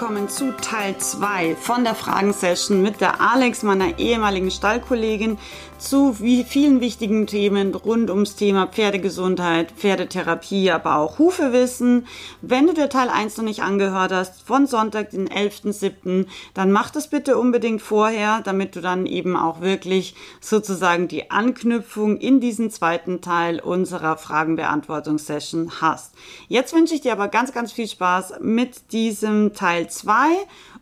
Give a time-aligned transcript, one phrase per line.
[0.00, 5.38] Willkommen zu Teil 2 von der Fragensession mit der Alex, meiner ehemaligen Stallkollegin,
[5.76, 12.06] zu vielen wichtigen Themen rund ums Thema Pferdegesundheit, Pferdetherapie, aber auch Hufewissen.
[12.42, 16.90] Wenn du dir Teil 1 noch nicht angehört hast, von Sonntag, den 11.07., dann mach
[16.90, 22.70] das bitte unbedingt vorher, damit du dann eben auch wirklich sozusagen die Anknüpfung in diesen
[22.70, 26.14] zweiten Teil unserer Fragenbeantwortungssession hast.
[26.48, 30.28] Jetzt wünsche ich dir aber ganz, ganz viel Spaß mit diesem Teil 2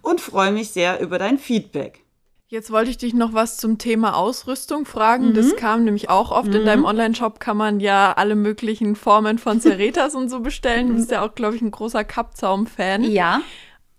[0.02, 2.02] und freue mich sehr über dein Feedback.
[2.48, 5.30] Jetzt wollte ich dich noch was zum Thema Ausrüstung fragen.
[5.30, 5.34] Mhm.
[5.34, 6.48] Das kam nämlich auch oft.
[6.48, 6.54] Mhm.
[6.54, 10.88] In deinem Online-Shop kann man ja alle möglichen Formen von Ceretas und so bestellen.
[10.88, 13.02] Du bist ja auch, glaube ich, ein großer Kappzaum-Fan.
[13.02, 13.40] Ja.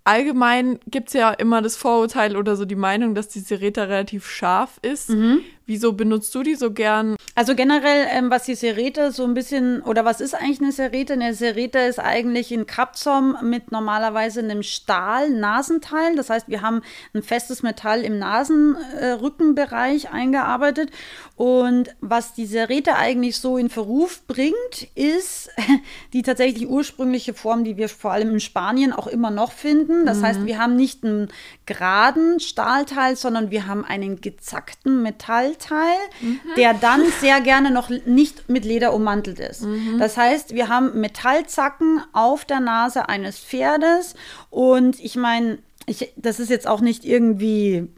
[0.05, 4.79] Allgemein gibt's ja immer das Vorurteil oder so die Meinung, dass die Sereta relativ scharf
[4.81, 5.09] ist.
[5.09, 5.41] Mhm.
[5.65, 7.16] Wieso benutzt du die so gern?
[7.37, 11.13] Also generell, ähm, was die Serete so ein bisschen, oder was ist eigentlich eine Serete?
[11.13, 16.15] Eine Serete ist eigentlich ein Kapzom mit normalerweise einem Stahl-Nasenteil.
[16.15, 16.81] Das heißt, wir haben
[17.13, 20.89] ein festes Metall im Nasenrückenbereich äh, eingearbeitet.
[21.37, 25.51] Und was die Serete eigentlich so in Verruf bringt, ist
[26.13, 30.07] die tatsächlich ursprüngliche Form, die wir vor allem in Spanien auch immer noch finden.
[30.07, 30.23] Das mhm.
[30.23, 31.27] heißt, wir haben nicht einen
[31.67, 36.39] geraden Stahlteil, sondern wir haben einen gezackten Metall Teil, mhm.
[36.57, 39.61] der dann sehr gerne noch nicht mit Leder ummantelt ist.
[39.61, 39.99] Mhm.
[39.99, 44.15] Das heißt, wir haben Metallzacken auf der Nase eines Pferdes
[44.49, 47.89] und ich meine, ich, das ist jetzt auch nicht irgendwie,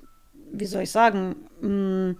[0.51, 2.17] wie soll ich sagen, mh, mm,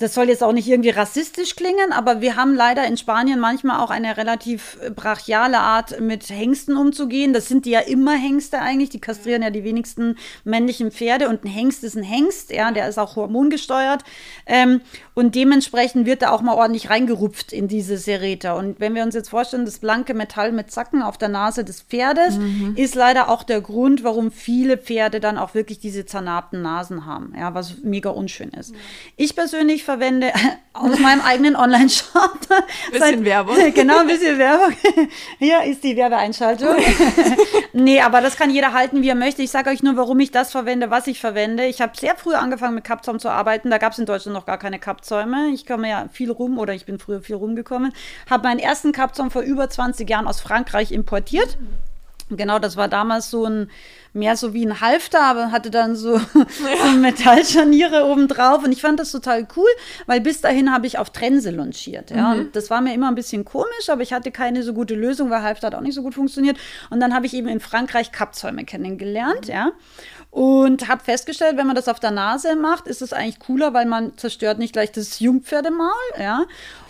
[0.00, 3.80] das soll jetzt auch nicht irgendwie rassistisch klingen, aber wir haben leider in Spanien manchmal
[3.80, 7.34] auch eine relativ brachiale Art, mit Hengsten umzugehen.
[7.34, 8.88] Das sind die ja immer Hengste eigentlich.
[8.88, 12.88] Die kastrieren ja die wenigsten männlichen Pferde und ein Hengst ist ein Hengst, ja, der
[12.88, 14.02] ist auch hormongesteuert.
[14.46, 14.80] Ähm,
[15.20, 18.54] und dementsprechend wird da auch mal ordentlich reingerupft in diese Sereta.
[18.54, 21.82] Und wenn wir uns jetzt vorstellen, das blanke Metall mit Zacken auf der Nase des
[21.82, 22.72] Pferdes mhm.
[22.74, 27.34] ist leider auch der Grund, warum viele Pferde dann auch wirklich diese zernarbten Nasen haben,
[27.38, 28.72] ja, was mega unschön ist.
[28.72, 28.78] Mhm.
[29.16, 30.32] Ich persönlich verwende
[30.72, 32.38] aus meinem eigenen Online-Shop.
[32.90, 33.56] Bisschen Seit, Werbung.
[33.74, 34.74] Genau, ein bisschen Werbung.
[35.38, 36.76] Hier ist die Werbeeinschaltung.
[37.74, 39.42] nee, aber das kann jeder halten, wie er möchte.
[39.42, 41.66] Ich sage euch nur, warum ich das verwende, was ich verwende.
[41.66, 43.70] Ich habe sehr früh angefangen mit Kappzaum zu arbeiten.
[43.70, 44.78] Da gab es in Deutschland noch gar keine
[45.10, 45.48] Kappzäume.
[45.52, 47.92] Ich komme ja viel rum oder ich bin früher viel rumgekommen.
[48.28, 51.58] Habe meinen ersten Kappzaum vor über 20 Jahren aus Frankreich importiert.
[52.30, 53.70] Genau, das war damals so ein
[54.12, 56.22] mehr so wie ein Halfter, aber hatte dann so, ja.
[56.84, 58.64] so Metallscharniere oben drauf.
[58.64, 59.68] Und ich fand das total cool,
[60.06, 62.10] weil bis dahin habe ich auf Trense launchiert.
[62.10, 62.34] Ja?
[62.34, 62.40] Mhm.
[62.40, 65.30] Und das war mir immer ein bisschen komisch, aber ich hatte keine so gute Lösung,
[65.30, 66.56] weil Halfter hat auch nicht so gut funktioniert.
[66.90, 69.52] Und dann habe ich eben in Frankreich Kappzäume kennengelernt, mhm.
[69.52, 69.72] ja.
[70.32, 73.84] Und habe festgestellt, wenn man das auf der Nase macht, ist es eigentlich cooler, weil
[73.84, 76.44] man zerstört nicht gleich das Jungpferdemaul, ja.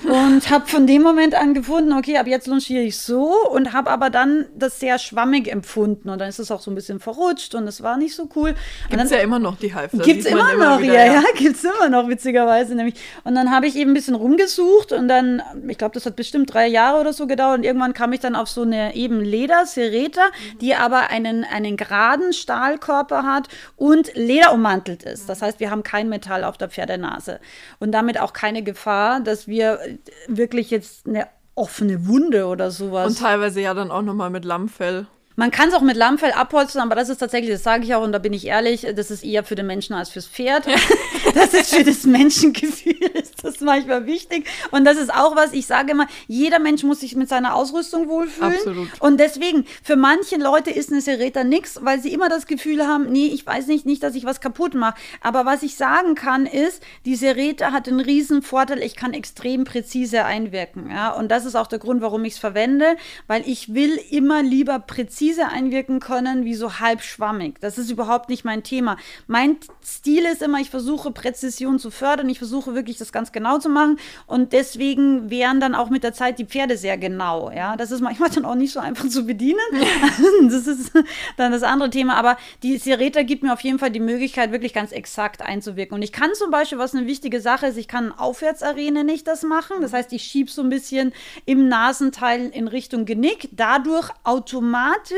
[0.05, 3.91] Und habe von dem Moment an gefunden, okay, ab jetzt launchiere ich so und habe
[3.91, 7.55] aber dann das sehr schwammig empfunden und dann ist es auch so ein bisschen verrutscht
[7.55, 8.55] und es war nicht so cool.
[8.91, 9.99] Gibt es ja immer noch die Halfter.
[9.99, 12.97] Gibt es immer, immer noch, wieder, ja, ja, gibt es immer noch, witzigerweise nämlich.
[13.25, 16.53] Und dann habe ich eben ein bisschen rumgesucht und dann, ich glaube, das hat bestimmt
[16.53, 20.27] drei Jahre oder so gedauert und irgendwann kam ich dann auf so eine eben Leder-Sereta,
[20.27, 20.59] mhm.
[20.59, 23.30] die aber einen, einen geraden Stahlkörper hat
[23.77, 25.29] und Leder ummantelt ist.
[25.29, 27.41] Das heißt, wir haben kein Metall auf der Pferdenase
[27.79, 29.81] und damit auch keine Gefahr, dass wir
[30.29, 33.09] wirklich jetzt eine offene Wunde oder sowas.
[33.09, 35.07] Und teilweise ja dann auch nochmal mit Lammfell.
[35.37, 38.03] Man kann es auch mit Lammfell abholzen, aber das ist tatsächlich, das sage ich auch
[38.03, 40.67] und da bin ich ehrlich, das ist eher für den Menschen als fürs Pferd.
[41.35, 44.47] das ist für das Menschengefühl, ist das manchmal wichtig.
[44.73, 48.09] Und das ist auch was, ich sage immer, jeder Mensch muss sich mit seiner Ausrüstung
[48.09, 48.55] wohlfühlen.
[48.55, 48.89] Absolut.
[49.01, 53.11] Und deswegen, für manche Leute ist eine Sereta nichts, weil sie immer das Gefühl haben,
[53.11, 54.97] nee, ich weiß nicht, nicht, dass ich was kaputt mache.
[55.23, 59.65] Aber was ich sagen kann, ist, die Sereta hat einen riesen Vorteil, ich kann extrem
[59.65, 60.91] präzise einwirken.
[60.91, 61.13] Ja?
[61.13, 62.97] Und das ist auch der Grund, warum ich es verwende,
[63.29, 67.61] weil ich will immer lieber präzise präzise einwirken können, wie so halb schwammig.
[67.61, 68.97] Das ist überhaupt nicht mein Thema.
[69.27, 72.31] Mein Stil ist immer, ich versuche Präzision zu fördern.
[72.31, 73.99] Ich versuche wirklich das ganz genau zu machen.
[74.27, 77.51] Und deswegen wären dann auch mit der Zeit die Pferde sehr genau.
[77.51, 79.61] Ja, das ist manchmal dann auch nicht so einfach zu bedienen.
[80.51, 80.91] das ist
[81.37, 82.17] dann das andere Thema.
[82.17, 85.97] Aber die Sereta gibt mir auf jeden Fall die Möglichkeit, wirklich ganz exakt einzuwirken.
[85.97, 89.43] Und ich kann zum Beispiel, was eine wichtige Sache ist, ich kann aufwärtsarene ich das
[89.43, 89.83] machen.
[89.83, 91.13] Das heißt, ich schiebe so ein bisschen
[91.45, 93.51] im Nasenteil in Richtung Genick.
[93.53, 95.10] Dadurch automatisch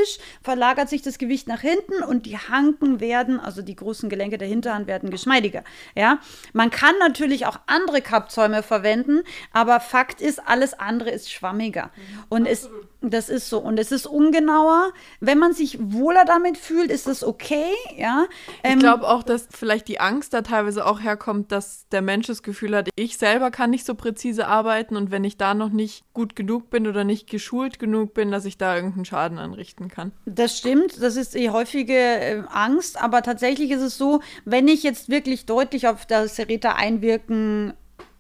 [0.43, 4.49] verlagert sich das Gewicht nach hinten und die Hanken werden, also die großen Gelenke der
[4.49, 5.65] Hinterhand werden geschmeidiger.
[5.95, 6.19] Ja,
[6.53, 9.23] man kann natürlich auch andere Kappzäume verwenden,
[9.53, 11.91] aber Fakt ist, alles andere ist schwammiger.
[11.97, 12.69] Mhm, und es,
[13.11, 13.59] das ist so.
[13.59, 14.93] Und es ist ungenauer.
[15.21, 17.73] Wenn man sich wohler damit fühlt, ist das okay.
[17.97, 18.27] Ja.
[18.63, 22.27] Ähm, ich glaube auch, dass vielleicht die Angst da teilweise auch herkommt, dass der Mensch
[22.27, 25.71] das Gefühl hat, ich selber kann nicht so präzise arbeiten und wenn ich da noch
[25.71, 29.89] nicht gut genug bin oder nicht geschult genug bin, dass ich da irgendeinen Schaden anrichten
[29.89, 30.13] kann.
[30.27, 31.03] Das stimmt.
[31.03, 33.03] Das ist die häufige äh, Angst.
[33.03, 37.75] Aber tatsächlich ist es so, wenn ich jetzt wirklich deutlich auf das Sereta einwirken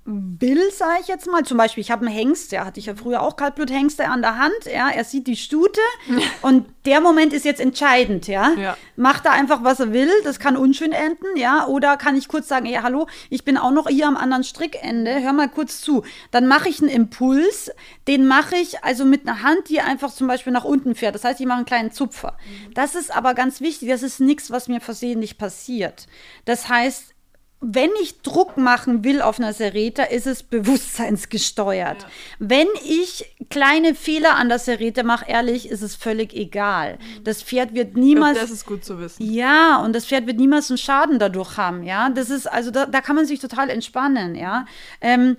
[0.05, 1.45] will, sage ich jetzt mal.
[1.45, 4.37] Zum Beispiel, ich habe einen Hengst, ja, hatte ich ja früher auch Kaltbluthengste an der
[4.37, 5.81] Hand, ja, er sieht die Stute
[6.43, 8.53] und der Moment ist jetzt entscheidend, ja?
[8.55, 8.77] ja.
[8.97, 12.49] Macht er einfach, was er will, das kann unschön enden, ja, oder kann ich kurz
[12.49, 16.03] sagen, ey, hallo, ich bin auch noch hier am anderen Strickende, hör mal kurz zu.
[16.33, 17.71] Dann mache ich einen Impuls,
[18.09, 21.15] den mache ich also mit einer Hand, die einfach zum Beispiel nach unten fährt.
[21.15, 22.37] Das heißt, ich mache einen kleinen Zupfer.
[22.45, 22.75] Mhm.
[22.75, 26.09] Das ist aber ganz wichtig, das ist nichts, was mir versehentlich passiert.
[26.45, 27.13] Das heißt,
[27.63, 32.03] wenn ich Druck machen will auf einer Sereta, ist es bewusstseinsgesteuert.
[32.03, 32.09] Ja.
[32.41, 36.99] Wenn ich kleine Fehler an der Sereta mache, ehrlich, ist es völlig egal.
[36.99, 37.25] Mhm.
[37.25, 38.39] Das Pferd wird niemals.
[38.39, 39.33] Glaub, das ist gut zu wissen.
[39.33, 41.85] Ja, und das Pferd wird niemals einen Schaden dadurch haben.
[41.85, 44.35] Ja, das ist also da, da kann man sich total entspannen.
[44.35, 44.67] Ja.
[45.01, 45.37] Ähm,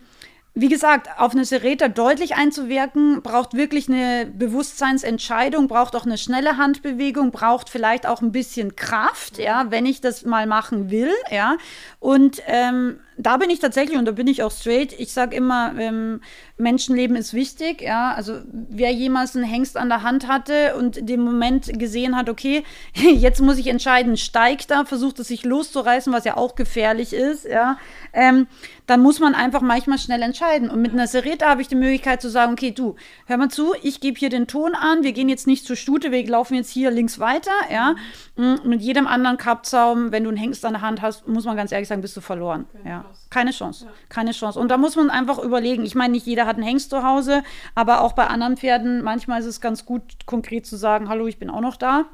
[0.55, 6.57] wie gesagt, auf eine Sereta deutlich einzuwirken, braucht wirklich eine Bewusstseinsentscheidung, braucht auch eine schnelle
[6.57, 11.57] Handbewegung, braucht vielleicht auch ein bisschen Kraft, ja, wenn ich das mal machen will, ja.
[12.00, 15.74] Und ähm, da bin ich tatsächlich, und da bin ich auch straight, ich sage immer,
[15.77, 16.21] ähm,
[16.57, 21.21] Menschenleben ist wichtig, ja, also wer jemals einen Hengst an der Hand hatte und den
[21.21, 22.63] Moment gesehen hat, okay,
[22.94, 27.45] jetzt muss ich entscheiden, steigt er, versucht es sich loszureißen, was ja auch gefährlich ist,
[27.45, 27.77] ja,
[28.13, 28.48] ähm,
[28.86, 30.69] dann muss man einfach manchmal schnell entscheiden.
[30.69, 32.95] Und mit einer Sereta habe ich die Möglichkeit zu sagen, okay, du,
[33.25, 36.12] hör mal zu, ich gebe hier den Ton an, wir gehen jetzt nicht zur Stute,
[36.12, 37.95] wir laufen jetzt hier links weiter, ja.
[38.36, 38.60] Mhm.
[38.65, 41.71] Mit jedem anderen Kappzaum, wenn du einen Hengst an der Hand hast, muss man ganz
[41.71, 43.17] ehrlich sagen, bist du verloren, Keine ja.
[43.29, 43.91] Keine Chance, ja.
[44.09, 44.59] keine Chance.
[44.59, 47.44] Und da muss man einfach überlegen, ich meine, nicht jeder hat einen Hengst zu Hause,
[47.75, 51.39] aber auch bei anderen Pferden, manchmal ist es ganz gut, konkret zu sagen, hallo, ich
[51.39, 52.05] bin auch noch da.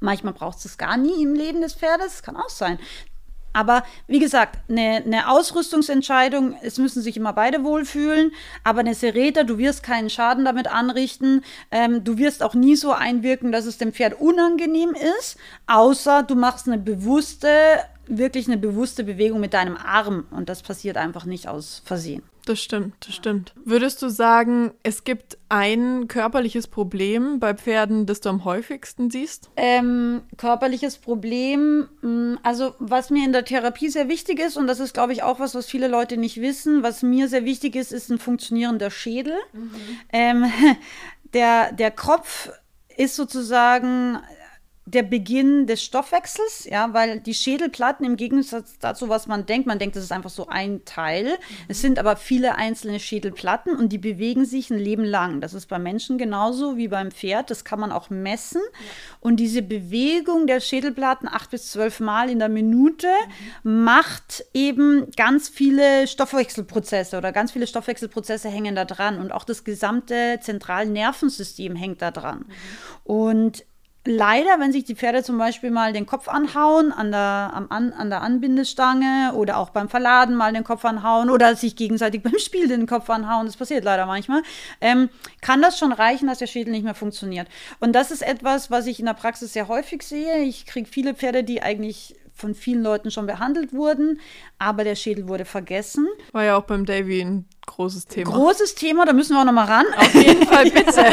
[0.00, 2.78] Manchmal braucht es gar nie im Leben des Pferdes, kann auch sein.
[3.52, 8.30] Aber wie gesagt, eine, eine, Ausrüstungsentscheidung, es müssen sich immer beide wohlfühlen,
[8.62, 11.42] aber eine Sereta, du wirst keinen Schaden damit anrichten,
[11.72, 15.36] ähm, du wirst auch nie so einwirken, dass es dem Pferd unangenehm ist,
[15.66, 17.48] außer du machst eine bewusste,
[18.10, 22.22] wirklich eine bewusste Bewegung mit deinem Arm und das passiert einfach nicht aus Versehen.
[22.46, 23.52] Das stimmt, das stimmt.
[23.64, 29.50] Würdest du sagen, es gibt ein körperliches Problem bei Pferden, das du am häufigsten siehst?
[29.56, 34.80] Ähm, körperliches Problem, mm, also was mir in der Therapie sehr wichtig ist, und das
[34.80, 37.92] ist, glaube ich, auch was, was viele Leute nicht wissen, was mir sehr wichtig ist,
[37.92, 39.34] ist ein funktionierender Schädel.
[39.52, 39.70] Mhm.
[40.12, 40.52] Ähm,
[41.34, 42.50] der, der Kopf
[42.96, 44.18] ist sozusagen
[44.90, 49.78] der Beginn des Stoffwechsels, ja, weil die Schädelplatten im Gegensatz dazu, was man denkt, man
[49.78, 51.24] denkt, das ist einfach so ein Teil.
[51.24, 51.64] Mhm.
[51.68, 55.40] Es sind aber viele einzelne Schädelplatten und die bewegen sich ein Leben lang.
[55.40, 57.50] Das ist beim Menschen genauso wie beim Pferd.
[57.50, 58.60] Das kann man auch messen.
[58.62, 58.78] Ja.
[59.20, 63.08] Und diese Bewegung der Schädelplatten acht bis zwölf Mal in der Minute
[63.62, 63.84] mhm.
[63.84, 69.64] macht eben ganz viele Stoffwechselprozesse oder ganz viele Stoffwechselprozesse hängen da dran und auch das
[69.64, 72.38] gesamte zentrale Nervensystem hängt da dran.
[72.38, 72.54] Mhm.
[73.04, 73.64] Und
[74.06, 78.08] Leider, wenn sich die Pferde zum Beispiel mal den Kopf anhauen an der, am, an,
[78.08, 82.66] der Anbindestange oder auch beim Verladen mal den Kopf anhauen oder sich gegenseitig beim Spiel
[82.66, 84.42] den Kopf anhauen, das passiert leider manchmal,
[84.80, 85.10] ähm,
[85.42, 87.46] kann das schon reichen, dass der Schädel nicht mehr funktioniert.
[87.78, 90.38] Und das ist etwas, was ich in der Praxis sehr häufig sehe.
[90.38, 94.20] Ich kriege viele Pferde, die eigentlich von vielen Leuten schon behandelt wurden,
[94.58, 96.08] aber der Schädel wurde vergessen.
[96.32, 98.32] War ja auch beim Davy ein großes Thema.
[98.32, 99.86] Großes Thema, da müssen wir auch noch mal ran.
[99.96, 101.04] Auf jeden Fall, bitte.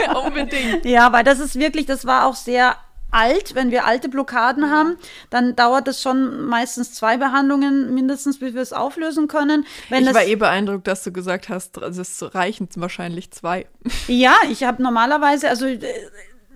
[0.00, 0.18] ja.
[0.18, 0.84] Unbedingt.
[0.84, 2.76] Ja, weil das ist wirklich, das war auch sehr
[3.10, 4.96] alt, wenn wir alte Blockaden haben,
[5.30, 9.64] dann dauert es schon meistens zwei Behandlungen mindestens, bis wir es auflösen können.
[9.88, 13.66] Wenn ich war eh beeindruckt, dass du gesagt hast, es reichen wahrscheinlich zwei.
[14.08, 15.78] Ja, ich habe normalerweise, also äh,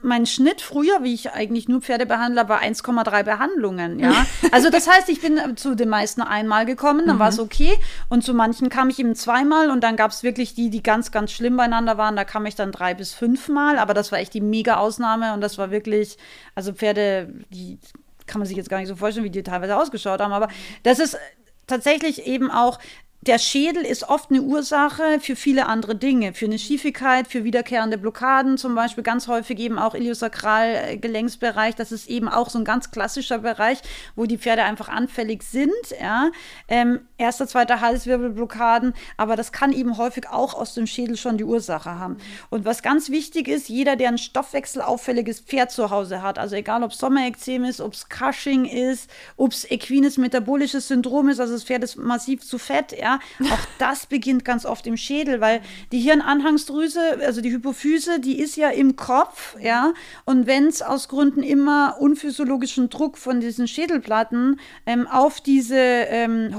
[0.03, 4.27] mein Schnitt früher, wie ich eigentlich nur Pferde behandle, war 1,3 Behandlungen, ja.
[4.53, 7.21] Also das heißt, ich bin zu den meisten einmal gekommen, dann mhm.
[7.21, 7.79] war es okay.
[8.09, 11.13] Und zu manchen kam ich eben zweimal und dann gab es wirklich die, die ganz,
[11.13, 12.17] ganz schlimm beieinander waren.
[12.17, 15.59] Da kam ich dann drei bis fünfmal, aber das war echt die Mega-Ausnahme und das
[15.59, 16.17] war wirklich,
[16.55, 17.79] also Pferde, die
[18.27, 20.49] kann man sich jetzt gar nicht so vorstellen, wie die teilweise ausgeschaut haben, aber
[20.83, 21.19] das ist
[21.67, 22.79] tatsächlich eben auch
[23.23, 27.99] der Schädel ist oft eine Ursache für viele andere Dinge, für eine Schiefigkeit, für wiederkehrende
[27.99, 31.75] Blockaden, zum Beispiel ganz häufig eben auch Iliosakral-Gelenksbereich.
[31.75, 33.83] Das ist eben auch so ein ganz klassischer Bereich,
[34.17, 35.71] wo die Pferde einfach anfällig sind.
[36.01, 36.31] Ja.
[36.67, 41.45] Ähm, erster, zweiter Halswirbelblockaden, aber das kann eben häufig auch aus dem Schädel schon die
[41.45, 42.17] Ursache haben.
[42.49, 46.83] Und was ganz wichtig ist, jeder, der ein stoffwechselauffälliges Pferd zu Hause hat, also egal
[46.83, 51.65] ob Sommerekzem ist, ob es Cushing ist, ob es equines metabolisches Syndrom ist, also das
[51.65, 55.61] Pferd ist massiv zu fett, ja, auch das beginnt ganz oft im Schädel, weil
[55.93, 59.93] die Hirnanhangsdrüse, also die Hypophyse, die ist ja im Kopf, ja,
[60.25, 66.57] und wenn es aus Gründen immer unphysiologischen Druck von diesen Schädelplatten ähm, auf diese ähm,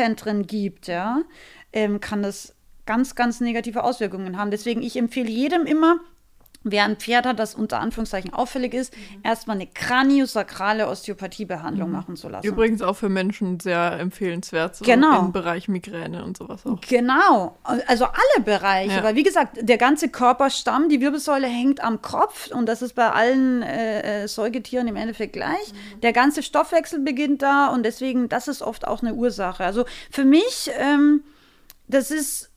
[0.00, 1.22] Hormonzentren gibt, ja,
[1.72, 2.54] ähm, kann das
[2.86, 4.50] ganz, ganz negative Auswirkungen haben.
[4.50, 6.00] Deswegen, ich empfehle jedem immer,
[6.62, 9.20] Wer ein Pferd hat, das unter Anführungszeichen auffällig ist, mhm.
[9.22, 11.94] erstmal eine kraniosakrale Osteopathiebehandlung mhm.
[11.94, 12.46] machen zu lassen.
[12.46, 15.20] Übrigens auch für Menschen sehr empfehlenswert, so genau.
[15.20, 16.78] im Bereich Migräne und sowas auch.
[16.82, 19.02] Genau, also alle Bereiche, ja.
[19.02, 23.10] weil wie gesagt, der ganze Körperstamm, die Wirbelsäule hängt am Kopf und das ist bei
[23.10, 25.72] allen äh, äh, Säugetieren im Endeffekt gleich.
[25.72, 26.00] Mhm.
[26.02, 29.64] Der ganze Stoffwechsel beginnt da und deswegen, das ist oft auch eine Ursache.
[29.64, 31.24] Also für mich, ähm,
[31.88, 32.49] das ist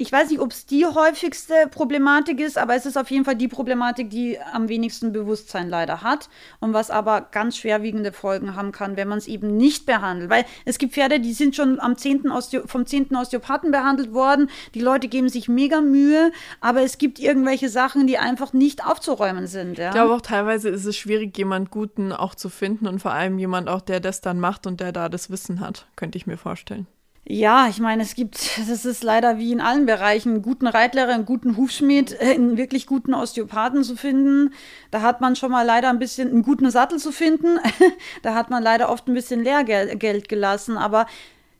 [0.00, 3.34] ich weiß nicht, ob es die häufigste Problematik ist, aber es ist auf jeden Fall
[3.34, 6.28] die Problematik, die am wenigsten Bewusstsein leider hat
[6.60, 10.30] und was aber ganz schwerwiegende Folgen haben kann, wenn man es eben nicht behandelt.
[10.30, 12.30] Weil es gibt Pferde, die sind schon am 10.
[12.30, 13.16] Osteo vom 10.
[13.16, 14.50] Osteopathen behandelt worden.
[14.74, 19.48] Die Leute geben sich mega Mühe, aber es gibt irgendwelche Sachen, die einfach nicht aufzuräumen
[19.48, 19.78] sind.
[19.78, 19.88] Ja?
[19.88, 23.36] Ich glaube auch teilweise ist es schwierig, jemand Guten auch zu finden und vor allem
[23.40, 26.38] jemand auch, der das dann macht und der da das Wissen hat, könnte ich mir
[26.38, 26.86] vorstellen.
[27.30, 31.12] Ja, ich meine, es gibt, das ist leider wie in allen Bereichen, einen guten Reitlehrer,
[31.12, 34.54] einen guten Hufschmied, äh, einen wirklich guten Osteopathen zu finden.
[34.90, 37.58] Da hat man schon mal leider ein bisschen einen guten Sattel zu finden.
[38.22, 40.78] da hat man leider oft ein bisschen Lehrgeld gelassen.
[40.78, 41.06] Aber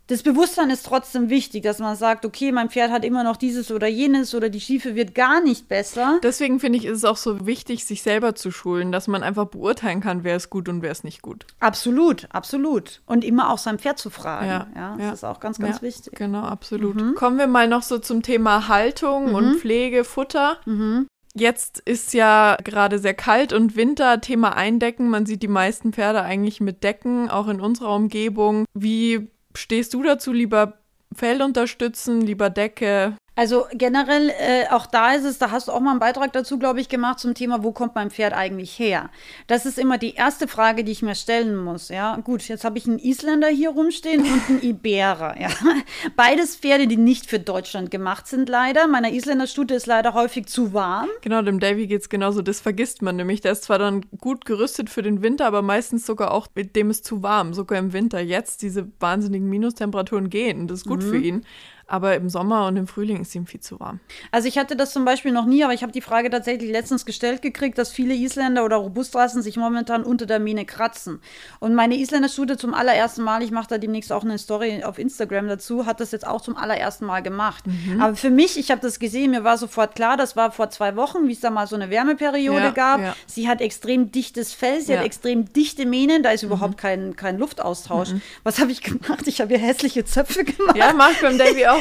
[0.08, 3.70] das Bewusstsein ist trotzdem wichtig, dass man sagt, okay, mein Pferd hat immer noch dieses
[3.70, 6.18] oder jenes oder die Schiefe wird gar nicht besser.
[6.22, 9.46] Deswegen finde ich, ist es auch so wichtig, sich selber zu schulen, dass man einfach
[9.46, 11.46] beurteilen kann, wer ist gut und wer ist nicht gut.
[11.60, 13.02] Absolut, absolut.
[13.04, 14.46] Und immer auch sein Pferd zu fragen.
[14.46, 15.12] Ja, ja das ja.
[15.12, 16.14] ist auch ganz, ganz ja, wichtig.
[16.14, 16.96] Genau, absolut.
[16.96, 17.14] Mhm.
[17.14, 19.34] Kommen wir mal noch so zum Thema Haltung mhm.
[19.34, 20.56] und Pflege, Futter.
[20.64, 21.06] Mhm.
[21.34, 25.10] Jetzt ist ja gerade sehr kalt und Winter, Thema Eindecken.
[25.10, 28.64] Man sieht die meisten Pferde eigentlich mit Decken, auch in unserer Umgebung.
[28.72, 30.32] Wie stehst du dazu?
[30.32, 30.78] Lieber
[31.14, 33.16] Fell unterstützen, lieber Decke?
[33.38, 36.58] Also generell, äh, auch da ist es, da hast du auch mal einen Beitrag dazu,
[36.58, 39.10] glaube ich, gemacht zum Thema, wo kommt mein Pferd eigentlich her?
[39.46, 41.88] Das ist immer die erste Frage, die ich mir stellen muss.
[41.88, 45.40] Ja, gut, jetzt habe ich einen Isländer hier rumstehen und einen Iberer.
[45.40, 45.50] Ja,
[46.16, 48.88] beides Pferde, die nicht für Deutschland gemacht sind, leider.
[48.88, 51.06] Meiner Isländerstute ist leider häufig zu warm.
[51.20, 52.42] Genau, dem Davy geht es genauso.
[52.42, 53.40] Das vergisst man nämlich.
[53.40, 56.90] Der ist zwar dann gut gerüstet für den Winter, aber meistens sogar auch mit dem
[56.90, 57.54] ist zu warm.
[57.54, 60.66] Sogar im Winter jetzt diese wahnsinnigen Minustemperaturen gehen.
[60.66, 61.08] Das ist gut mhm.
[61.08, 61.46] für ihn.
[61.88, 63.98] Aber im Sommer und im Frühling ist ihm viel zu warm.
[64.30, 67.06] Also ich hatte das zum Beispiel noch nie, aber ich habe die Frage tatsächlich letztens
[67.06, 71.20] gestellt gekriegt, dass viele Isländer oder Robustrassen sich momentan unter der Mähne kratzen.
[71.60, 75.48] Und meine Isländer-Studie zum allerersten Mal, ich mache da demnächst auch eine Story auf Instagram
[75.48, 77.64] dazu, hat das jetzt auch zum allerersten Mal gemacht.
[77.66, 78.02] Mhm.
[78.02, 80.94] Aber für mich, ich habe das gesehen, mir war sofort klar, das war vor zwei
[80.94, 83.00] Wochen, wie es da mal so eine Wärmeperiode ja, gab.
[83.00, 83.16] Ja.
[83.26, 84.98] Sie hat extrem dichtes Fell, sie ja.
[84.98, 86.50] hat extrem dichte Mähnen, da ist mhm.
[86.50, 88.10] überhaupt kein, kein Luftaustausch.
[88.10, 88.20] Mhm.
[88.42, 89.26] Was habe ich gemacht?
[89.26, 90.76] Ich habe ihr hässliche Zöpfe gemacht.
[90.76, 91.77] Ja, macht beim Davy auch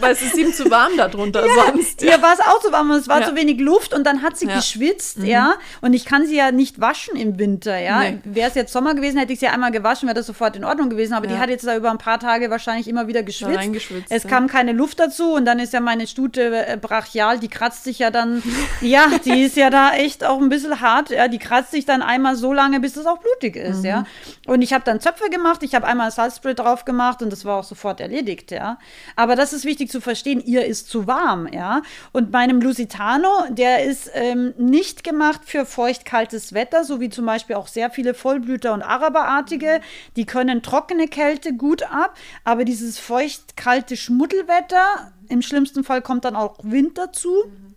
[0.00, 2.02] Weil es ist ihm zu warm darunter ja, sonst.
[2.02, 4.36] Ja, war es auch zu warm und es war zu wenig Luft und dann hat
[4.36, 5.26] sie geschwitzt, mhm.
[5.26, 5.54] ja.
[5.80, 8.00] Und ich kann sie ja nicht waschen im Winter, ja.
[8.00, 8.18] Nee.
[8.24, 10.90] Wäre es jetzt Sommer gewesen, hätte ich sie einmal gewaschen, wäre das sofort in Ordnung
[10.90, 11.14] gewesen.
[11.14, 14.06] Aber die hat jetzt da über ein paar Tage wahrscheinlich immer wieder geschwitzt.
[14.08, 17.84] Es kam keine Luft dazu und dann ist ja meine Stute äh, brachial, die kratzt
[17.84, 18.42] sich ja dann,
[18.80, 21.28] ja, die ist ja da echt auch ein bisschen hart, ja.
[21.28, 23.84] Die kratzt sich dann einmal so lange, bis es auch blutig ist, mhm.
[23.84, 24.04] ja.
[24.46, 27.58] Und ich habe dann Zöpfe gemacht, ich habe einmal Salzspray drauf gemacht und das war
[27.58, 28.78] auch sofort erledigt, ja.
[29.16, 31.82] Aber das ist wichtig zu verstehen, ihr ist zu warm, ja.
[32.12, 37.56] Und meinem Lusitano, der ist ähm, nicht gemacht für feucht-kaltes Wetter, so wie zum Beispiel
[37.56, 39.80] auch sehr viele Vollblüter und Araberartige.
[40.16, 46.36] Die können trockene Kälte gut ab, aber dieses feucht-kalte Schmuddelwetter, im schlimmsten Fall kommt dann
[46.36, 47.44] auch Wind dazu.
[47.46, 47.67] Mhm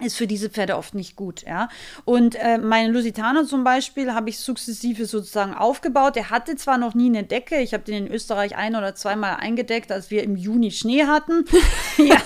[0.00, 1.68] ist für diese Pferde oft nicht gut, ja.
[2.04, 6.16] Und äh, meine Lusitano zum Beispiel habe ich sukzessive sozusagen aufgebaut.
[6.16, 9.36] Der hatte zwar noch nie eine Decke, ich habe den in Österreich ein oder zweimal
[9.36, 11.44] eingedeckt, als wir im Juni Schnee hatten.
[11.98, 12.16] ja,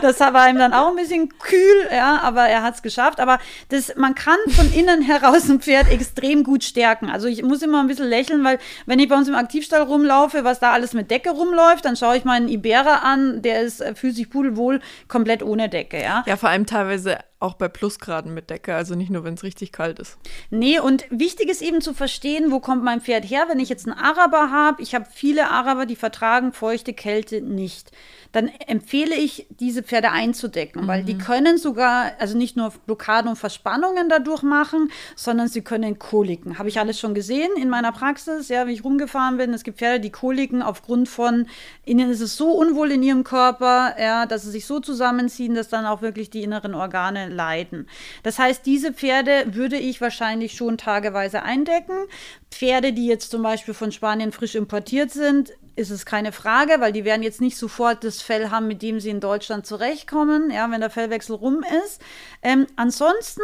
[0.00, 3.20] das war ihm dann auch ein bisschen kühl, ja, aber er hat es geschafft.
[3.20, 7.10] Aber das, man kann von innen heraus ein Pferd extrem gut stärken.
[7.10, 10.44] Also ich muss immer ein bisschen lächeln, weil wenn ich bei uns im Aktivstall rumlaufe,
[10.44, 13.94] was da alles mit Decke rumläuft, dann schaue ich meinen Ibera an, der ist, äh,
[13.94, 16.24] fühlt sich pudelwohl komplett ohne Decke, ja.
[16.26, 17.03] Ja, vor allem teilweise
[17.44, 20.18] auch bei Plusgraden mit Decke, also nicht nur, wenn es richtig kalt ist.
[20.50, 23.46] Nee, und wichtig ist eben zu verstehen, wo kommt mein Pferd her.
[23.48, 27.92] Wenn ich jetzt einen Araber habe, ich habe viele Araber, die vertragen feuchte Kälte nicht
[28.34, 30.88] dann empfehle ich, diese Pferde einzudecken, mhm.
[30.88, 31.18] weil die mhm.
[31.18, 36.58] können sogar, also nicht nur Blockaden und Verspannungen dadurch machen, sondern sie können Koliken.
[36.58, 39.54] Habe ich alles schon gesehen in meiner Praxis, ja, wie ich rumgefahren bin.
[39.54, 41.46] Es gibt Pferde, die Koliken aufgrund von,
[41.84, 45.68] ihnen ist es so unwohl in ihrem Körper, ja, dass sie sich so zusammenziehen, dass
[45.68, 47.88] dann auch wirklich die inneren Organe leiden.
[48.22, 52.06] Das heißt, diese Pferde würde ich wahrscheinlich schon tageweise eindecken.
[52.50, 56.92] Pferde, die jetzt zum Beispiel von Spanien frisch importiert sind, ist es keine Frage, weil
[56.92, 60.70] die werden jetzt nicht sofort das Fell haben, mit dem sie in Deutschland zurechtkommen, ja,
[60.70, 62.00] wenn der Fellwechsel rum ist.
[62.42, 63.42] Ähm, ansonsten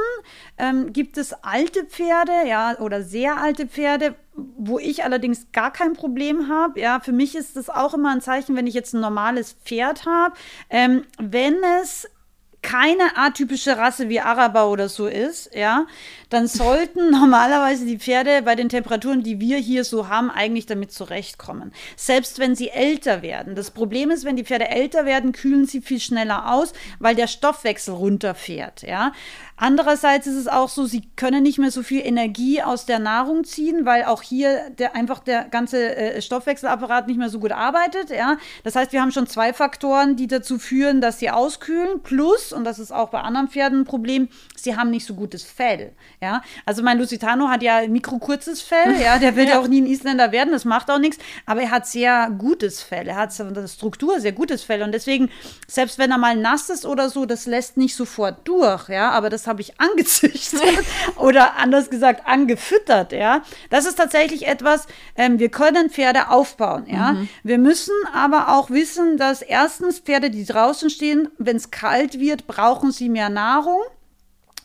[0.59, 4.15] ähm, gibt es alte Pferde, ja, oder sehr alte Pferde,
[4.57, 6.81] wo ich allerdings gar kein Problem habe.
[6.81, 10.07] Ja, für mich ist das auch immer ein Zeichen, wenn ich jetzt ein normales Pferd
[10.07, 10.35] habe,
[10.71, 12.09] ähm, wenn es
[12.63, 15.87] keine atypische Rasse wie Araber oder so ist, ja,
[16.31, 20.93] dann sollten normalerweise die Pferde bei den Temperaturen, die wir hier so haben, eigentlich damit
[20.93, 21.73] zurechtkommen.
[21.97, 23.55] Selbst wenn sie älter werden.
[23.55, 27.27] Das Problem ist, wenn die Pferde älter werden, kühlen sie viel schneller aus, weil der
[27.27, 29.13] Stoffwechsel runterfährt, ja.
[29.63, 33.45] Andererseits ist es auch so, sie können nicht mehr so viel Energie aus der Nahrung
[33.45, 38.09] ziehen, weil auch hier der, einfach der ganze äh, Stoffwechselapparat nicht mehr so gut arbeitet.
[38.09, 38.39] Ja?
[38.65, 42.03] Das heißt, wir haben schon zwei Faktoren, die dazu führen, dass sie auskühlen.
[42.03, 45.45] Plus, und das ist auch bei anderen Pferden ein Problem, sie haben nicht so gutes
[45.45, 45.93] Fell.
[46.23, 46.43] Ja?
[46.67, 49.19] Also mein Lusitano hat ja mikrokurzes Fell, ja?
[49.19, 51.87] der will ja auch nie ein Isländer werden, das macht auch nichts, aber er hat
[51.87, 55.31] sehr gutes Fell, er hat der Struktur sehr gutes Fell und deswegen,
[55.67, 59.31] selbst wenn er mal nass ist oder so, das lässt nicht sofort durch, ja, aber
[59.31, 60.61] das habe ich angezüchtet
[61.17, 63.43] oder anders gesagt angefüttert, ja.
[63.71, 64.87] Das ist tatsächlich etwas,
[65.17, 67.13] ähm, wir können Pferde aufbauen, ja.
[67.13, 67.29] Mhm.
[67.43, 72.47] Wir müssen aber auch wissen, dass erstens Pferde, die draußen stehen, wenn es kalt wird,
[72.47, 73.81] brauchen sie mehr Nahrung.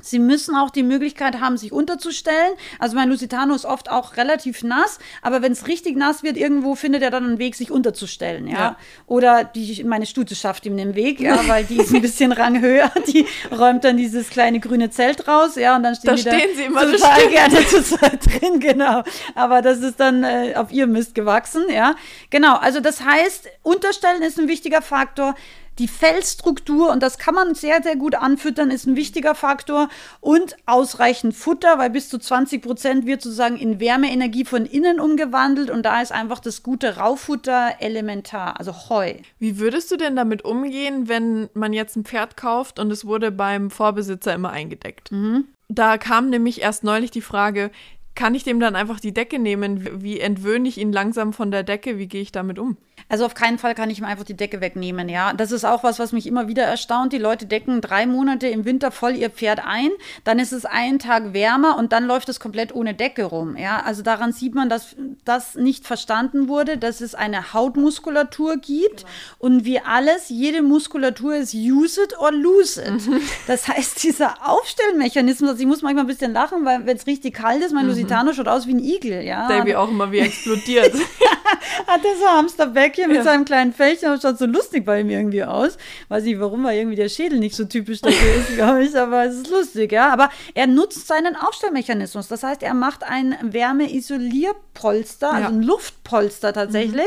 [0.05, 2.53] Sie müssen auch die Möglichkeit haben, sich unterzustellen.
[2.79, 6.75] Also mein Lusitano ist oft auch relativ nass, aber wenn es richtig nass wird, irgendwo
[6.75, 8.57] findet er dann einen Weg, sich unterzustellen, ja.
[8.57, 8.77] ja.
[9.07, 12.91] Oder die, meine Stute schafft ihm den Weg, ja, weil die ist ein bisschen ranghöher.
[13.07, 16.49] Die räumt dann dieses kleine grüne Zelt raus, ja, und dann stehen da die stehen
[16.49, 19.03] da sie immer total gerne total drin, genau.
[19.33, 21.95] Aber das ist dann äh, auf ihr Mist gewachsen, ja.
[22.29, 25.35] Genau, also das heißt, Unterstellen ist ein wichtiger Faktor.
[25.77, 29.89] Die Fellstruktur, und das kann man sehr, sehr gut anfüttern, ist ein wichtiger Faktor.
[30.21, 35.69] Und ausreichend Futter, weil bis zu 20 Prozent wird sozusagen in Wärmeenergie von innen umgewandelt.
[35.69, 39.15] Und da ist einfach das gute Raufutter elementar, also Heu.
[39.39, 43.31] Wie würdest du denn damit umgehen, wenn man jetzt ein Pferd kauft und es wurde
[43.31, 45.11] beim Vorbesitzer immer eingedeckt?
[45.11, 45.45] Mhm.
[45.67, 47.71] Da kam nämlich erst neulich die Frage,
[48.15, 50.01] kann ich dem dann einfach die Decke nehmen?
[50.01, 51.97] Wie entwöhne ich ihn langsam von der Decke?
[51.97, 52.77] Wie gehe ich damit um?
[53.07, 55.33] Also auf keinen Fall kann ich ihm einfach die Decke wegnehmen, ja.
[55.33, 57.13] Das ist auch was, was mich immer wieder erstaunt.
[57.13, 59.89] Die Leute decken drei Monate im Winter voll ihr Pferd ein,
[60.23, 63.83] dann ist es einen Tag wärmer und dann läuft es komplett ohne Decke rum, ja.
[63.83, 64.95] Also daran sieht man, dass
[65.25, 69.09] das nicht verstanden wurde, dass es eine Hautmuskulatur gibt genau.
[69.39, 73.01] und wie alles, jede Muskulatur ist use it or lose it.
[73.47, 77.35] Das heißt, dieser Aufstellmechanismus, also ich muss manchmal ein bisschen lachen, weil wenn es richtig
[77.35, 77.89] kalt ist, mein mhm.
[77.89, 79.47] Lusitano schaut aus wie ein Igel, ja.
[79.47, 80.93] Davy auch immer wie explodiert.
[81.87, 83.23] Hat er so Hamsterbäckchen mit ja.
[83.23, 85.77] seinem kleinen Fällchen, das schaut so lustig bei ihm irgendwie aus.
[86.09, 89.25] Weiß nicht warum, weil irgendwie der Schädel nicht so typisch dafür ist, glaube ich, aber
[89.25, 90.11] es ist lustig, ja.
[90.11, 92.27] Aber er nutzt seinen Aufstellmechanismus.
[92.27, 97.05] Das heißt, er macht ein Wärmeisolierpolster, also ein Luftpolster tatsächlich.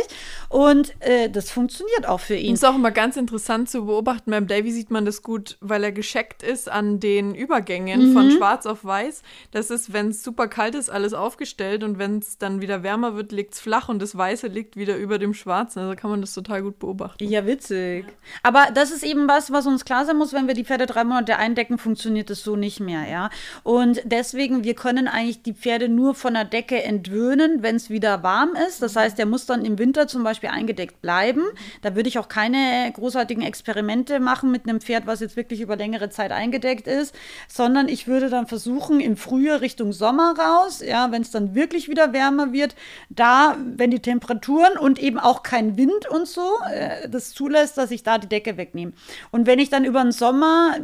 [0.51, 0.57] Mhm.
[0.57, 2.53] Und äh, das funktioniert auch für ihn.
[2.53, 4.31] Das ist auch immer ganz interessant zu beobachten.
[4.31, 8.13] Beim Davy sieht man das gut, weil er gescheckt ist an den Übergängen mhm.
[8.13, 9.23] von schwarz auf weiß.
[9.51, 13.15] Das ist, wenn es super kalt ist, alles aufgestellt und wenn es dann wieder wärmer
[13.17, 15.81] wird, liegt es flach und das Weiße liegt wieder über dem Schwarzen.
[15.81, 17.25] Also kann man das total gut beobachten.
[17.25, 18.07] Ja, witzig.
[18.43, 21.05] Aber das ist eben was, was uns klar sein muss, wenn wir die Pferde drei
[21.05, 23.31] Monate eindecken, funktioniert das so nicht mehr, ja.
[23.63, 27.98] Und deswegen, wir können eigentlich die Pferde nur von der Decke entwöhnen, wenn es wieder
[28.03, 28.83] warm ist.
[28.83, 31.43] Das heißt, der muss dann im Winter zum Beispiel eingedeckt bleiben.
[31.83, 35.77] Da würde ich auch keine großartigen Experimente machen mit einem Pferd, was jetzt wirklich über
[35.77, 37.15] längere Zeit eingedeckt ist,
[37.49, 41.89] sondern ich würde dann versuchen, im Frühjahr Richtung Sommer raus, ja, wenn es dann wirklich
[41.89, 42.75] wieder wärmer wird,
[43.11, 47.79] da, wenn die Temperatur Temperaturen und eben auch kein Wind und so äh, das zulässt,
[47.79, 48.93] dass ich da die Decke wegnehme.
[49.31, 50.77] Und wenn ich dann über den Sommer,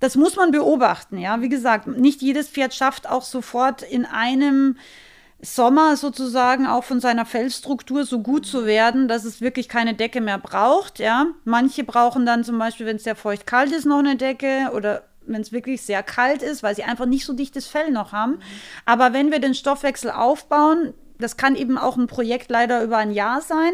[0.00, 4.76] das muss man beobachten, ja, wie gesagt, nicht jedes Pferd schafft auch sofort in einem
[5.40, 10.20] Sommer sozusagen auch von seiner Fellstruktur so gut zu werden, dass es wirklich keine Decke
[10.20, 10.98] mehr braucht.
[10.98, 14.70] Ja, manche brauchen dann zum Beispiel, wenn es sehr feucht kalt ist, noch eine Decke
[14.74, 18.12] oder wenn es wirklich sehr kalt ist, weil sie einfach nicht so dichtes Fell noch
[18.12, 18.38] haben.
[18.84, 23.10] Aber wenn wir den Stoffwechsel aufbauen, das kann eben auch ein Projekt leider über ein
[23.10, 23.72] Jahr sein.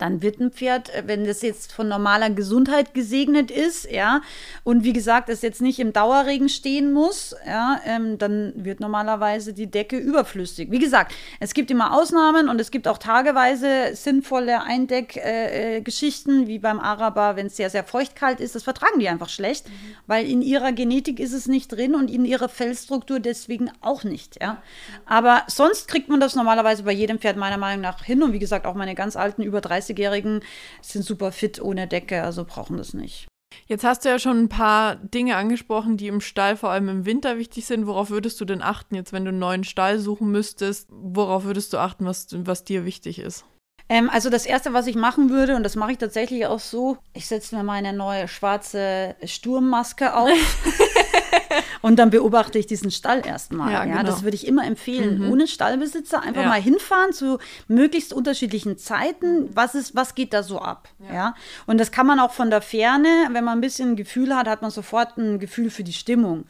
[0.00, 4.22] Dann wird ein Pferd, äh, wenn das jetzt von normaler Gesundheit gesegnet ist, ja,
[4.64, 9.52] und wie gesagt, es jetzt nicht im Dauerregen stehen muss, ja, ähm, dann wird normalerweise
[9.52, 10.70] die Decke überflüssig.
[10.70, 16.58] Wie gesagt, es gibt immer Ausnahmen und es gibt auch tageweise sinnvolle Eindeckgeschichten, äh, wie
[16.58, 19.72] beim Araber, wenn es sehr, sehr feuchtkalt ist, das vertragen die einfach schlecht, mhm.
[20.06, 24.40] weil in ihrer Genetik ist es nicht drin und in ihrer Fellstruktur deswegen auch nicht,
[24.40, 24.62] ja.
[25.06, 28.38] Aber sonst kriegt man das normalerweise bei jedem Pferd meiner Meinung nach hin und wie
[28.38, 30.40] gesagt, auch meine ganz alten über 30 30-Jährigen
[30.82, 33.26] sind super fit ohne Decke, also brauchen das nicht.
[33.66, 37.04] Jetzt hast du ja schon ein paar Dinge angesprochen, die im Stall vor allem im
[37.04, 37.86] Winter wichtig sind.
[37.86, 40.88] Worauf würdest du denn achten, jetzt wenn du einen neuen Stall suchen müsstest?
[40.90, 43.44] Worauf würdest du achten, was, was dir wichtig ist?
[43.88, 46.98] Ähm, also das Erste, was ich machen würde, und das mache ich tatsächlich auch so,
[47.12, 50.30] ich setze mir meine neue schwarze Sturmmaske auf.
[51.82, 53.72] und dann beobachte ich diesen Stall erstmal.
[53.72, 54.02] Ja, genau.
[54.02, 55.20] das würde ich immer empfehlen.
[55.20, 55.32] Mhm.
[55.32, 56.48] Ohne Stallbesitzer einfach ja.
[56.48, 57.38] mal hinfahren zu
[57.68, 59.48] möglichst unterschiedlichen Zeiten.
[59.54, 60.88] Was ist, was geht da so ab?
[61.08, 61.14] Ja.
[61.14, 61.34] ja.
[61.66, 64.48] Und das kann man auch von der Ferne, wenn man ein bisschen ein Gefühl hat,
[64.48, 66.44] hat man sofort ein Gefühl für die Stimmung.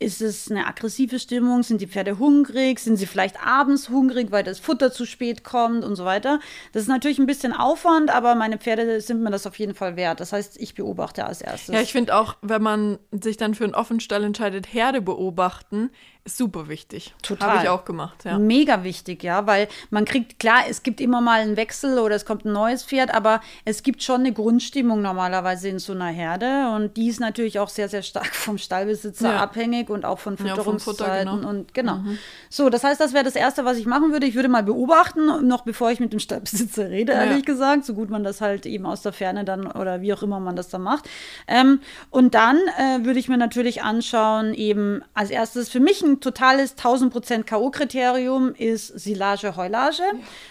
[0.00, 1.64] Ist es eine aggressive Stimmung?
[1.64, 2.78] Sind die Pferde hungrig?
[2.78, 6.38] Sind sie vielleicht abends hungrig, weil das Futter zu spät kommt und so weiter?
[6.72, 9.96] Das ist natürlich ein bisschen Aufwand, aber meine Pferde sind mir das auf jeden Fall
[9.96, 10.20] wert.
[10.20, 11.74] Das heißt, ich beobachte als erstes.
[11.74, 15.90] Ja, ich finde auch, wenn man sich dann für einen Offenstall entscheidet, Herde beobachten,
[16.28, 17.14] super wichtig.
[17.22, 17.50] Total.
[17.50, 18.38] Habe ich auch gemacht, ja.
[18.38, 22.24] Mega wichtig, ja, weil man kriegt, klar, es gibt immer mal einen Wechsel oder es
[22.24, 26.70] kommt ein neues Pferd, aber es gibt schon eine Grundstimmung normalerweise in so einer Herde
[26.74, 29.40] und die ist natürlich auch sehr, sehr stark vom Stallbesitzer ja.
[29.40, 31.48] abhängig und auch von Fütterungszeiten ja, genau.
[31.48, 31.96] und genau.
[31.96, 32.18] Mhm.
[32.50, 34.26] So, das heißt, das wäre das Erste, was ich machen würde.
[34.26, 37.24] Ich würde mal beobachten, noch bevor ich mit dem Stallbesitzer rede, ja.
[37.24, 40.22] ehrlich gesagt, so gut man das halt eben aus der Ferne dann oder wie auch
[40.22, 41.08] immer man das dann macht.
[41.46, 46.17] Ähm, und dann äh, würde ich mir natürlich anschauen, eben als erstes für mich ein
[46.20, 50.02] totales 1000% K.O.-Kriterium ist Silage, Heulage.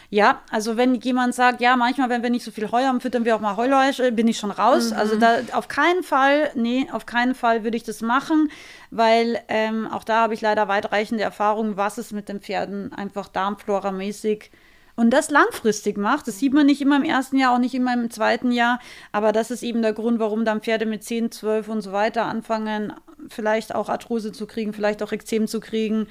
[0.10, 0.42] Ja.
[0.52, 3.36] also wenn jemand sagt, ja, manchmal, wenn wir nicht so viel Heu haben, füttern wir
[3.36, 4.92] auch mal Heulage, bin ich schon raus.
[4.92, 4.98] Mhm.
[4.98, 8.50] Also da auf keinen Fall, nee, auf keinen Fall würde ich das machen,
[8.92, 13.28] weil ähm, auch da habe ich leider weitreichende Erfahrungen, was es mit den Pferden einfach
[13.28, 14.50] darmflora-mäßig
[14.98, 16.28] und das langfristig macht.
[16.28, 18.80] Das sieht man nicht immer im ersten Jahr, auch nicht immer im zweiten Jahr.
[19.14, 22.26] Aber das ist eben der Grund, warum dann Pferde mit 10, 12 und so weiter
[22.26, 22.92] anfangen,
[23.30, 26.08] vielleicht auch Arthrose zu kriegen, vielleicht auch Ekzem zu kriegen,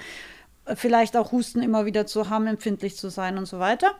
[0.73, 3.93] vielleicht auch Husten immer wieder zu haben, empfindlich zu sein und so weiter.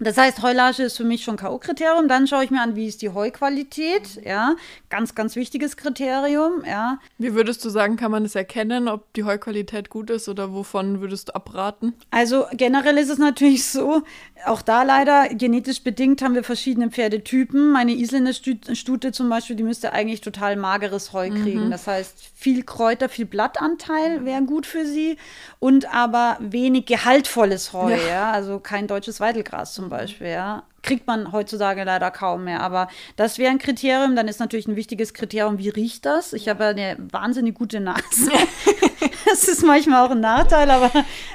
[0.00, 2.06] Das heißt, Heulage ist für mich schon K.O.-Kriterium.
[2.06, 4.20] Dann schaue ich mir an, wie ist die Heuqualität.
[4.24, 4.54] Ja,
[4.90, 6.62] ganz, ganz wichtiges Kriterium.
[6.66, 6.98] Ja.
[7.18, 11.00] Wie würdest du sagen, kann man es erkennen, ob die Heuqualität gut ist oder wovon
[11.00, 11.94] würdest du abraten?
[12.10, 14.02] Also generell ist es natürlich so,
[14.46, 17.72] auch da leider genetisch bedingt haben wir verschiedene Pferdetypen.
[17.72, 21.66] Meine Isländer Stute zum Beispiel, die müsste eigentlich total mageres Heu kriegen.
[21.66, 21.70] Mhm.
[21.70, 25.16] Das heißt, viel Kräuter, viel Blattanteil wäre gut für sie
[25.58, 27.90] und aber wenig gehaltvolles Heu.
[27.90, 28.08] Ja.
[28.08, 28.30] ja.
[28.30, 30.62] Also kein deutsches Weidelgras zum Beispiel, ja.
[30.82, 32.60] Kriegt man heutzutage leider kaum mehr.
[32.60, 34.16] Aber das wäre ein Kriterium.
[34.16, 36.32] Dann ist natürlich ein wichtiges Kriterium, wie riecht das?
[36.32, 37.98] Ich habe ja eine wahnsinnig gute Nase.
[39.24, 40.90] das ist manchmal auch ein Nachteil, aber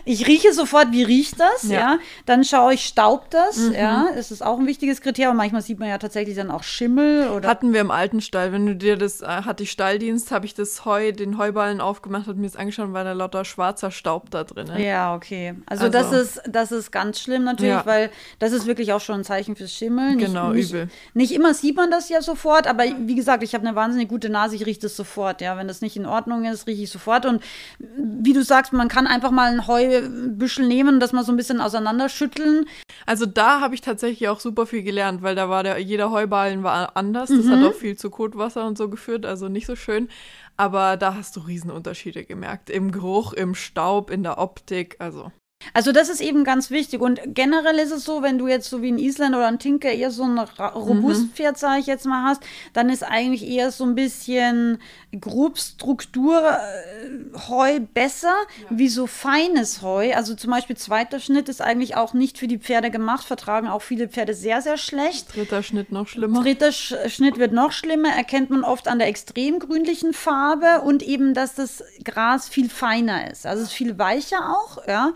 [0.05, 1.79] ich rieche sofort, wie riecht das, ja.
[1.79, 1.99] ja?
[2.25, 3.73] Dann schaue ich, staubt das, mhm.
[3.73, 4.07] ja?
[4.15, 5.37] Das ist auch ein wichtiges Kriterium.
[5.37, 7.47] Manchmal sieht man ja tatsächlich dann auch Schimmel oder.
[7.47, 10.53] Hatten wir im alten Stall, wenn du dir das, äh, hatte ich Stalldienst, habe ich
[10.53, 14.43] das Heu, den Heuballen aufgemacht und mir das angeschaut, war da lauter schwarzer Staub da
[14.43, 14.67] drin.
[14.77, 15.55] Ja, okay.
[15.65, 17.85] Also, also, das ist, das ist ganz schlimm natürlich, ja.
[17.85, 20.17] weil das ist wirklich auch schon ein Zeichen fürs Schimmeln.
[20.17, 20.89] Genau, nicht, übel.
[21.13, 24.09] Nicht, nicht immer sieht man das ja sofort, aber wie gesagt, ich habe eine wahnsinnig
[24.09, 25.57] gute Nase, ich rieche das sofort, ja.
[25.57, 27.25] Wenn das nicht in Ordnung ist, rieche ich sofort.
[27.25, 27.41] Und
[27.79, 31.37] wie du sagst, man kann einfach mal ein Heubüschel nehmen und das mal so ein
[31.37, 32.65] bisschen auseinanderschütteln.
[33.05, 36.63] Also da habe ich tatsächlich auch super viel gelernt, weil da war der, jeder Heuballen
[36.63, 37.29] war anders.
[37.29, 37.51] Das mhm.
[37.51, 40.09] hat auch viel zu Kotwasser und so geführt, also nicht so schön.
[40.55, 42.69] Aber da hast du Riesenunterschiede gemerkt.
[42.69, 45.31] Im Geruch, im Staub, in der Optik, also.
[45.73, 47.01] Also das ist eben ganz wichtig.
[47.01, 49.91] Und generell ist es so, wenn du jetzt so wie in Island oder ein Tinker
[49.91, 52.41] eher so ein Robustpferd, sage ich jetzt mal, hast,
[52.73, 54.79] dann ist eigentlich eher so ein bisschen
[55.19, 58.77] Grobstruktur äh, Heu besser, ja.
[58.77, 60.13] wie so feines Heu.
[60.13, 63.81] Also zum Beispiel zweiter Schnitt ist eigentlich auch nicht für die Pferde gemacht, vertragen auch
[63.81, 65.35] viele Pferde sehr, sehr schlecht.
[65.35, 66.41] Dritter Schnitt noch schlimmer.
[66.41, 71.03] Dritter Sch Schnitt wird noch schlimmer, erkennt man oft an der extrem grünlichen Farbe und
[71.03, 73.45] eben, dass das Gras viel feiner ist.
[73.45, 75.13] Also es ist viel weicher auch, ja.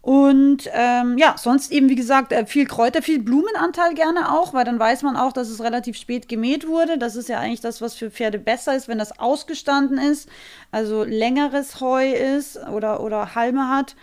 [0.00, 4.64] Und ähm, ja, sonst eben, wie gesagt, äh, viel Kräuter, viel Blumenanteil gerne auch, weil
[4.64, 6.98] dann weiß man auch, dass es relativ spät gemäht wurde.
[6.98, 10.28] Das ist ja eigentlich das, was für Pferde besser ist, wenn das ausgestanden ist,
[10.70, 13.96] also längeres Heu ist oder, oder Halme hat.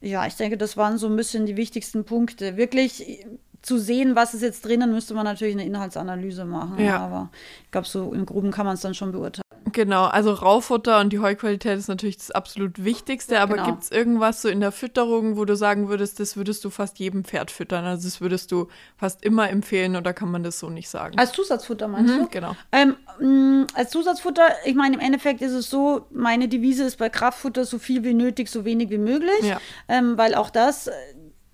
[0.00, 2.56] Ja, ich denke, das waren so ein bisschen die wichtigsten Punkte.
[2.56, 3.24] Wirklich
[3.62, 6.84] zu sehen, was ist jetzt drinnen, müsste man natürlich eine Inhaltsanalyse machen.
[6.84, 6.98] Ja.
[6.98, 7.30] Aber
[7.64, 9.42] ich glaube, so im Groben kann man es dann schon beurteilen.
[9.72, 13.66] Genau, also Raufutter und die Heuqualität ist natürlich das absolut Wichtigste, aber genau.
[13.66, 16.98] gibt es irgendwas so in der Fütterung, wo du sagen würdest, das würdest du fast
[16.98, 17.84] jedem Pferd füttern?
[17.84, 21.18] Also das würdest du fast immer empfehlen oder kann man das so nicht sagen?
[21.18, 22.28] Als Zusatzfutter meinst mhm, du?
[22.28, 22.56] Genau.
[22.70, 27.08] Ähm, mm, als Zusatzfutter, ich meine, im Endeffekt ist es so, meine Devise ist bei
[27.08, 29.60] Kraftfutter so viel wie nötig, so wenig wie möglich, ja.
[29.88, 30.90] ähm, weil auch das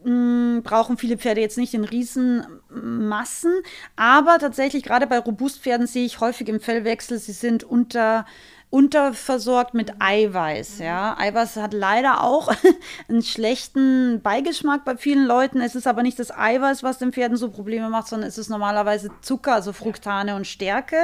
[0.05, 3.53] Mm, brauchen viele Pferde jetzt nicht in Riesenmassen.
[3.97, 8.25] Aber tatsächlich, gerade bei Robustpferden sehe ich häufig im Fellwechsel, sie sind unter
[8.71, 10.79] unterversorgt mit Eiweiß.
[10.79, 12.53] Ja, Eiweiß hat leider auch
[13.09, 15.63] einen schlechten Beigeschmack bei vielen Leuten.
[15.63, 18.51] Es ist aber nicht das Eiweiß, was den Pferden so Probleme macht, sondern es ist
[18.51, 20.97] normalerweise Zucker, also Fructane und Stärke.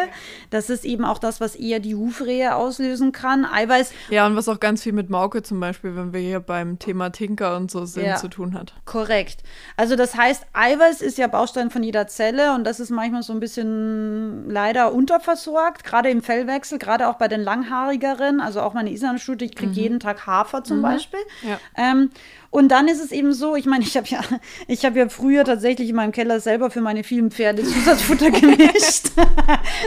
[0.51, 3.47] Das ist eben auch das, was eher die Hufrehe auslösen kann.
[3.47, 3.93] Eiweiß.
[4.11, 7.11] Ja, und was auch ganz viel mit Mauke zum Beispiel, wenn wir hier beim Thema
[7.11, 8.75] Tinker und so sind, ja, zu tun hat.
[8.85, 9.43] Korrekt.
[9.79, 13.33] Also das heißt, Eiweiß ist ja Baustein von jeder Zelle und das ist manchmal so
[13.33, 18.91] ein bisschen leider unterversorgt, gerade im Fellwechsel, gerade auch bei den langhaarigeren, also auch meine
[18.91, 19.77] Islandstute, ich kriege mhm.
[19.77, 20.83] jeden Tag Hafer zum mhm.
[20.83, 21.21] Beispiel.
[21.43, 21.59] Ja.
[21.77, 22.11] Ähm,
[22.55, 24.21] und dann ist es eben so, ich meine, ich habe ja,
[24.69, 29.11] ich habe ja früher tatsächlich in meinem Keller selber für meine vielen Pferde Zusatzfutter gemischt.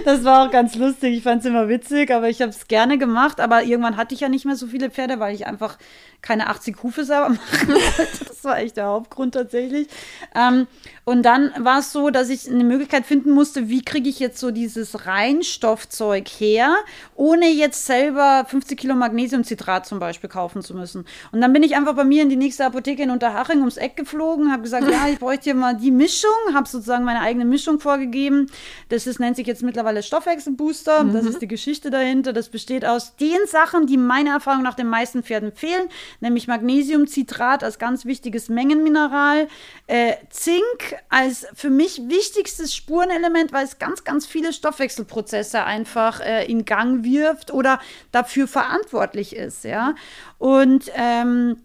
[0.04, 1.16] das war auch ganz lustig.
[1.16, 3.40] Ich fand es immer witzig, aber ich habe es gerne gemacht.
[3.40, 5.78] Aber irgendwann hatte ich ja nicht mehr so viele Pferde, weil ich einfach
[6.22, 8.26] keine 80 Hufe selber machen wollte.
[8.28, 9.88] Das war echt der Hauptgrund tatsächlich.
[10.36, 10.68] Ähm,
[11.06, 14.40] und dann war es so, dass ich eine Möglichkeit finden musste, wie kriege ich jetzt
[14.40, 16.76] so dieses Reinstoffzeug her,
[17.16, 21.06] ohne jetzt selber 50 Kilo Magnesiumcitrat zum Beispiel kaufen zu müssen.
[21.32, 23.96] Und dann bin ich einfach bei mir in die nächste Apotheke in Unterhaching ums Eck
[23.96, 27.80] geflogen, habe gesagt, ja, ich bräuchte hier mal die Mischung, habe sozusagen meine eigene Mischung
[27.80, 28.50] vorgegeben.
[28.90, 31.04] Das ist, nennt sich jetzt mittlerweile Stoffwechselbooster.
[31.04, 31.14] Mhm.
[31.14, 32.34] Das ist die Geschichte dahinter.
[32.34, 35.90] Das besteht aus den Sachen, die meiner Erfahrung nach den meisten Pferden fehlen,
[36.20, 39.48] nämlich Magnesiumcitrat als ganz wichtiges Mengenmineral,
[39.88, 46.46] äh, Zink als für mich wichtigstes Spurenelement, weil es ganz, ganz viele Stoffwechselprozesse einfach äh,
[46.46, 47.80] in Gang wirft oder
[48.12, 49.96] dafür verantwortlich ist, ja.
[50.38, 51.58] Und ähm,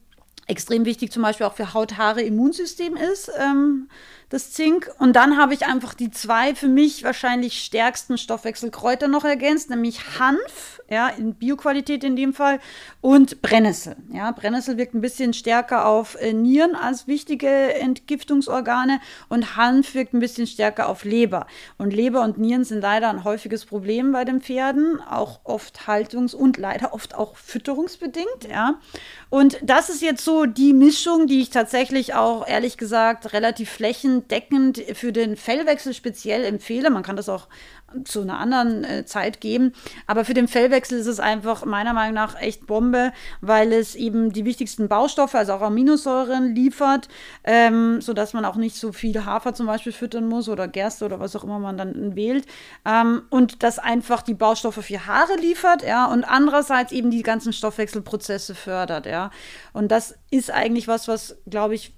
[0.53, 3.31] extrem wichtig zum Beispiel auch für Haut, Haare, Immunsystem ist.
[3.39, 3.89] Ähm,
[4.33, 4.91] das Zink.
[4.99, 10.19] Und dann habe ich einfach die zwei für mich wahrscheinlich stärksten Stoffwechselkräuter noch ergänzt, nämlich
[10.19, 12.59] Hanf, ja, in Bioqualität in dem Fall,
[13.03, 13.97] und Brennnessel.
[14.11, 20.15] Ja, Brennnessel wirkt ein bisschen stärker auf äh, Nieren als wichtige Entgiftungsorgane und Hanf wirkt
[20.15, 21.47] ein bisschen stärker auf Leber.
[21.77, 26.35] Und Leber und Nieren sind leider ein häufiges Problem bei den Pferden, auch oft haltungs-
[26.35, 28.81] und leider oft auch fütterungsbedingt, ja.
[29.29, 34.83] Und das ist jetzt so die Mischung, die ich tatsächlich auch ehrlich gesagt relativ flächendeckend
[34.95, 36.91] für den Fellwechsel speziell empfehle.
[36.91, 37.49] Man kann das auch
[38.05, 39.73] zu einer anderen äh, Zeit geben.
[40.07, 44.33] Aber für den Fellwechsel ist es einfach meiner Meinung nach echt Bombe, weil es eben
[44.33, 47.09] die wichtigsten Baustoffe, also auch Aminosäuren liefert,
[47.45, 51.21] ähm, sodass man auch nicht so viel Hafer zum Beispiel füttern muss oder Gerste oder
[51.21, 52.47] was auch immer man dann wählt.
[52.85, 57.53] Ähm, und das einfach die Baustoffe für Haare liefert, ja, und andererseits eben die ganzen
[57.53, 59.31] Stoffwechselprozesse fördert, ja.
[59.73, 61.95] Und das ist eigentlich was, was, glaube ich,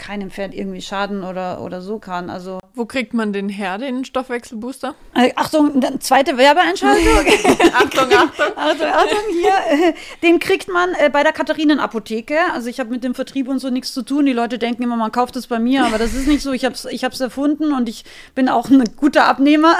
[0.00, 2.30] keinem Pferd irgendwie schaden oder, oder so kann.
[2.30, 4.94] Also wo kriegt man den her, den Stoffwechselbooster?
[5.14, 7.04] Äh, Achtung, zweite Werbeeinschaltung.
[7.74, 8.46] Achtung, Achtung.
[8.56, 9.94] Achtung, Achtung, hier.
[10.22, 12.36] Den kriegt man äh, bei der Katharinen-Apotheke.
[12.54, 14.24] Also ich habe mit dem Vertrieb und so nichts zu tun.
[14.24, 16.52] Die Leute denken immer, man kauft es bei mir, aber das ist nicht so.
[16.52, 19.76] Ich habe es ich erfunden und ich bin auch ein guter Abnehmer.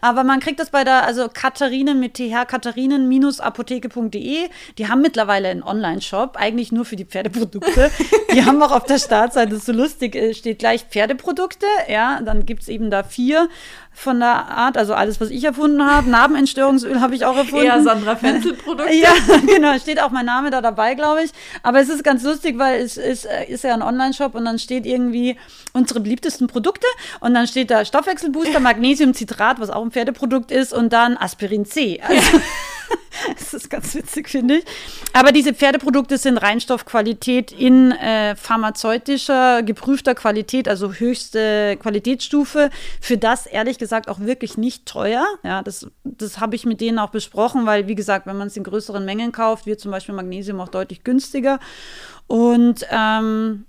[0.00, 4.48] aber man kriegt das bei der, also Katharinen mit th, katharinen-apotheke.de.
[4.76, 7.92] Die haben mittlerweile einen Online-Shop, eigentlich nur für die Pferdeprodukte.
[8.32, 12.46] die haben auch auf der Startseite, das ist so lustig, steht gleich Pferdeprodukte, ja dann
[12.46, 13.48] gibt es eben da vier
[13.92, 16.08] von der Art, also alles, was ich erfunden habe.
[16.08, 17.66] Narbenentstörungsöl habe ich auch erfunden.
[17.66, 18.94] Ja, Sandra Fenzel Produkte.
[18.94, 19.10] ja,
[19.46, 21.32] genau, steht auch mein Name da dabei, glaube ich.
[21.64, 24.60] Aber es ist ganz lustig, weil es ist, äh, ist ja ein Online-Shop und dann
[24.60, 25.36] steht irgendwie
[25.72, 26.86] unsere beliebtesten Produkte
[27.20, 32.00] und dann steht da Stoffwechselbooster, Magnesiumcitrat, was auch ein Pferdeprodukt ist und dann Aspirin C.
[32.00, 32.42] Also, ja.
[33.38, 34.64] das ist ganz witzig, finde ich.
[35.12, 42.70] Aber diese Pferdeprodukte sind Reinstoffqualität in äh, pharmazeutischer, geprüfter Qualität, also höchste Qualitätsstufe.
[43.00, 45.26] Für das ehrlich gesagt auch wirklich nicht teuer.
[45.42, 48.56] Ja, das, das habe ich mit denen auch besprochen, weil, wie gesagt, wenn man es
[48.56, 51.58] in größeren Mengen kauft, wird zum Beispiel Magnesium auch deutlich günstiger.
[52.26, 53.64] Und ähm,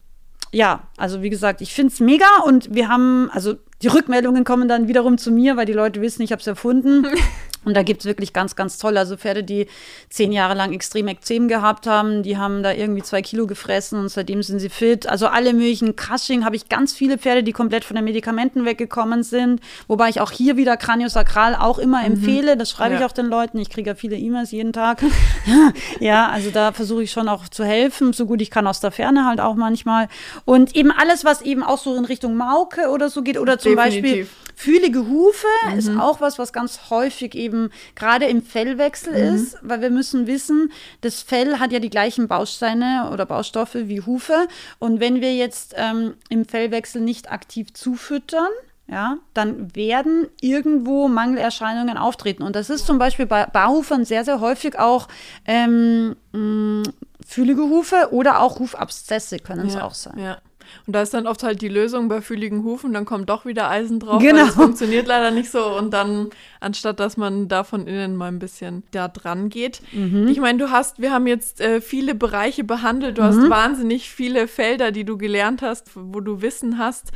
[0.51, 4.67] ja, also wie gesagt, ich finde es mega und wir haben, also die Rückmeldungen kommen
[4.67, 7.05] dann wiederum zu mir, weil die Leute wissen, ich habe es erfunden.
[7.69, 8.99] Und da gibt es wirklich ganz, ganz tolle.
[8.99, 9.67] Also Pferde, die
[10.09, 14.09] zehn Jahre lang extrem Ekzem gehabt haben, die haben da irgendwie zwei Kilo gefressen und
[14.09, 15.07] seitdem sind sie fit.
[15.07, 19.21] Also alle möglichen Cushing habe ich ganz viele Pferde, die komplett von den Medikamenten weggekommen
[19.21, 19.61] sind.
[19.87, 22.13] Wobei ich auch hier wieder Kraniosakral auch immer mhm.
[22.13, 22.57] empfehle.
[22.57, 23.01] Das schreibe ja.
[23.01, 23.59] ich auch den Leuten.
[23.59, 25.03] Ich kriege ja viele E-Mails jeden Tag.
[25.99, 28.89] ja, also da versuche ich schon auch zu helfen, so gut ich kann aus der
[28.89, 30.07] Ferne halt auch manchmal.
[30.45, 33.75] Und eben alles, was eben auch so in Richtung Mauke oder so geht oder zum
[33.75, 34.01] Definitiv.
[34.01, 34.27] Beispiel
[34.59, 35.79] fühlige Hufe mhm.
[35.79, 39.35] ist auch was, was ganz häufig eben im, gerade im Fellwechsel mhm.
[39.35, 44.01] ist, weil wir müssen wissen, das Fell hat ja die gleichen Bausteine oder Baustoffe wie
[44.01, 44.47] Hufe.
[44.79, 48.49] Und wenn wir jetzt ähm, im Fellwechsel nicht aktiv zufüttern,
[48.87, 52.41] ja, dann werden irgendwo Mangelerscheinungen auftreten.
[52.41, 55.07] Und das ist zum Beispiel bei Barhufern sehr, sehr häufig auch
[55.45, 56.89] ähm, mh,
[57.25, 60.17] fühlige Hufe oder auch Hufabszesse können es ja, auch sein.
[60.17, 60.37] Ja.
[60.85, 63.69] Und da ist dann oft halt die Lösung bei fühligen Hufen, dann kommt doch wieder
[63.69, 64.45] Eisen drauf, genau.
[64.45, 65.65] es funktioniert leider nicht so.
[65.77, 66.29] Und dann,
[66.59, 69.81] anstatt dass man da von innen mal ein bisschen da dran geht.
[69.91, 70.27] Mhm.
[70.27, 73.27] Ich meine, du hast, wir haben jetzt äh, viele Bereiche behandelt, du mhm.
[73.27, 77.11] hast wahnsinnig viele Felder, die du gelernt hast, wo du Wissen hast.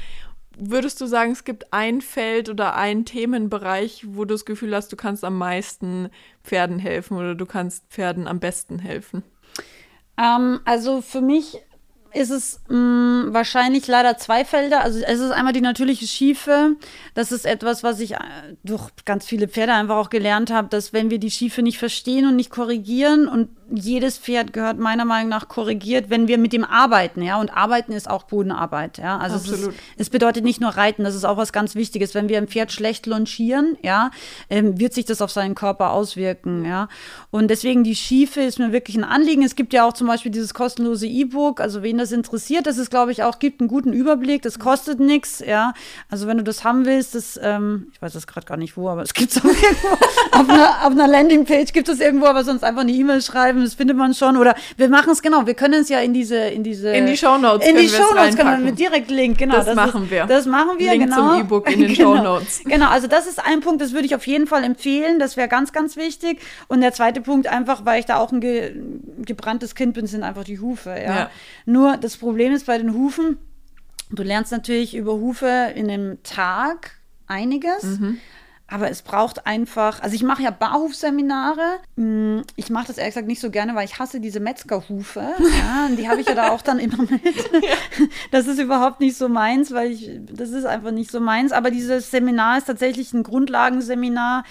[0.55, 4.91] Würdest du sagen, es gibt ein Feld oder einen Themenbereich, wo du das Gefühl hast,
[4.91, 6.09] du kannst am meisten
[6.43, 9.23] Pferden helfen oder du kannst Pferden am besten helfen?
[10.17, 11.59] Ähm, also für mich
[12.13, 14.81] ist es mh, mm, wahrscheinlich leider zwei Felder.
[14.81, 16.75] Also es ist einmal die natürliche Schiefe.
[17.13, 18.17] Das ist etwas, was ich äh,
[18.63, 22.27] durch ganz viele Pferde einfach auch gelernt habe, dass wenn wir die Schiefe nicht verstehen
[22.27, 26.63] und nicht korrigieren und jedes Pferd gehört meiner Meinung nach korrigiert, wenn wir mit dem
[26.63, 27.39] arbeiten, ja.
[27.39, 29.17] Und arbeiten ist auch Bodenarbeit, ja.
[29.17, 29.37] Also.
[29.37, 32.13] Es, ist, es bedeutet nicht nur reiten, das ist auch was ganz Wichtiges.
[32.13, 34.11] Wenn wir ein Pferd schlecht longieren, ja,
[34.49, 36.87] ähm, wird sich das auf seinen Körper auswirken, ja.
[37.31, 39.43] Und deswegen die Schiefe ist mir wirklich ein Anliegen.
[39.43, 42.89] Es gibt ja auch zum Beispiel dieses kostenlose E-Book, also wen das interessiert, das ist,
[42.89, 45.73] glaube ich, auch, gibt einen guten Überblick, das kostet nichts, ja.
[46.09, 48.89] Also wenn du das haben willst, das, ähm, ich weiß das gerade gar nicht wo,
[48.89, 49.87] aber es gibt es irgendwo
[50.31, 53.73] auf einer, auf einer Landingpage gibt es irgendwo, aber sonst einfach eine E-Mail schreiben das
[53.73, 54.37] findet man schon.
[54.37, 56.89] Oder wir machen es genau, wir können es ja in diese, in diese.
[56.89, 57.67] In die Shownotes.
[57.67, 59.55] In die Shownotes können wir mit direkt Link, genau.
[59.55, 60.25] Das, das machen ist, wir.
[60.25, 61.31] Das machen wir, Link genau.
[61.31, 62.15] zum E-Book in den genau.
[62.17, 62.61] Shownotes.
[62.65, 65.19] Genau, also das ist ein Punkt, das würde ich auf jeden Fall empfehlen.
[65.19, 66.39] Das wäre ganz, ganz wichtig.
[66.67, 68.75] Und der zweite Punkt, einfach, weil ich da auch ein ge
[69.25, 70.89] gebranntes Kind bin, sind einfach die Hufe.
[70.89, 71.15] Ja.
[71.15, 71.29] ja.
[71.65, 73.37] Nur das Problem ist bei den Hufen,
[74.09, 77.83] du lernst natürlich über Hufe in einem Tag einiges.
[77.83, 78.19] Mhm.
[78.67, 81.79] Aber es braucht einfach, also ich mache ja Barhufseminare.
[81.95, 85.21] Hm, ich mache das ehrlich gesagt nicht so gerne, weil ich hasse diese Metzgerhufe.
[85.39, 87.21] Ja, die habe ich ja da auch dann immer mit.
[88.31, 91.51] Das ist überhaupt nicht so meins, weil ich, das ist einfach nicht so meins.
[91.51, 94.43] Aber dieses Seminar ist tatsächlich ein Grundlagenseminar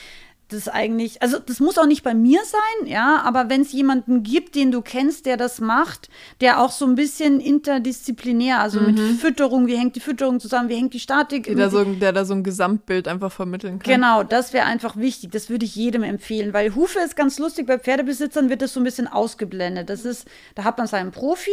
[0.53, 4.23] das eigentlich, also das muss auch nicht bei mir sein, ja, aber wenn es jemanden
[4.23, 6.09] gibt, den du kennst, der das macht,
[6.41, 8.87] der auch so ein bisschen interdisziplinär, also mhm.
[8.87, 11.45] mit Fütterung, wie hängt die Fütterung zusammen, wie hängt die Statik.
[11.45, 13.95] Der, so, der da so ein Gesamtbild einfach vermitteln kann.
[13.95, 17.67] Genau, das wäre einfach wichtig, das würde ich jedem empfehlen, weil Hufe ist ganz lustig,
[17.67, 19.91] bei Pferdebesitzern wird das so ein bisschen ausgeblendet.
[19.91, 21.51] Das ist, da hat man seinen Profi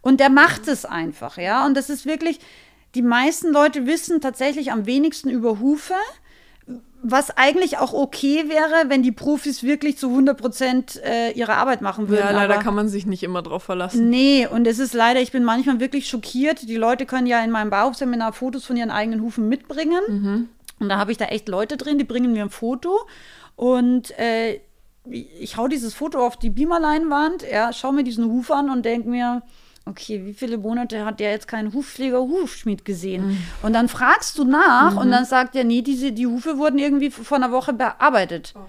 [0.00, 2.38] und der macht es einfach, ja, und das ist wirklich,
[2.94, 5.94] die meisten Leute wissen tatsächlich am wenigsten über Hufe
[7.02, 11.82] was eigentlich auch okay wäre, wenn die Profis wirklich zu 100 Prozent äh, ihre Arbeit
[11.82, 12.20] machen würden.
[12.20, 14.08] Ja, leider kann man sich nicht immer drauf verlassen.
[14.08, 16.68] Nee, und es ist leider, ich bin manchmal wirklich schockiert.
[16.68, 20.00] Die Leute können ja in meinem Bauhofseminar Fotos von ihren eigenen Hufen mitbringen.
[20.08, 20.48] Mhm.
[20.78, 23.00] Und da habe ich da echt Leute drin, die bringen mir ein Foto.
[23.56, 24.60] Und äh,
[25.10, 29.08] ich hau dieses Foto auf die Beamerleinwand, ja, schau mir diesen Huf an und denke
[29.08, 29.42] mir,
[29.86, 33.28] okay, wie viele Monate hat der jetzt keinen Hufpfleger, Hufschmied gesehen?
[33.28, 33.38] Mhm.
[33.62, 34.98] Und dann fragst du nach mhm.
[34.98, 38.54] und dann sagt er, nee, diese, die Hufe wurden irgendwie vor einer Woche bearbeitet.
[38.56, 38.60] Oh.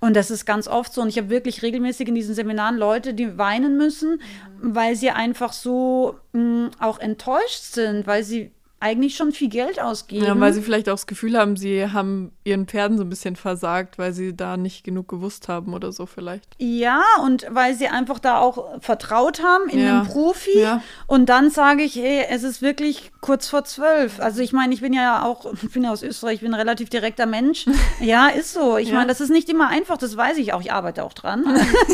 [0.00, 1.02] Und das ist ganz oft so.
[1.02, 4.20] Und ich habe wirklich regelmäßig in diesen Seminaren Leute, die weinen müssen,
[4.60, 4.74] mhm.
[4.74, 9.80] weil sie einfach so mh, mm, auch enttäuscht sind, weil sie eigentlich schon viel Geld
[9.80, 10.24] ausgeben.
[10.24, 13.36] Ja, weil sie vielleicht auch das Gefühl haben, sie haben ihren Pferden so ein bisschen
[13.36, 16.56] versagt, weil sie da nicht genug gewusst haben oder so vielleicht.
[16.58, 20.00] Ja, und weil sie einfach da auch vertraut haben in ja.
[20.00, 20.58] einen Profi.
[20.58, 20.82] Ja.
[21.06, 24.18] Und dann sage ich, hey, es ist wirklich kurz vor zwölf.
[24.18, 26.58] Also ich meine, ich bin ja auch, ich bin ja aus Österreich, ich bin ein
[26.60, 27.66] relativ direkter Mensch.
[28.00, 28.78] ja, ist so.
[28.78, 28.94] Ich ja.
[28.94, 30.60] meine, das ist nicht immer einfach, das weiß ich auch.
[30.60, 31.44] Ich arbeite auch dran.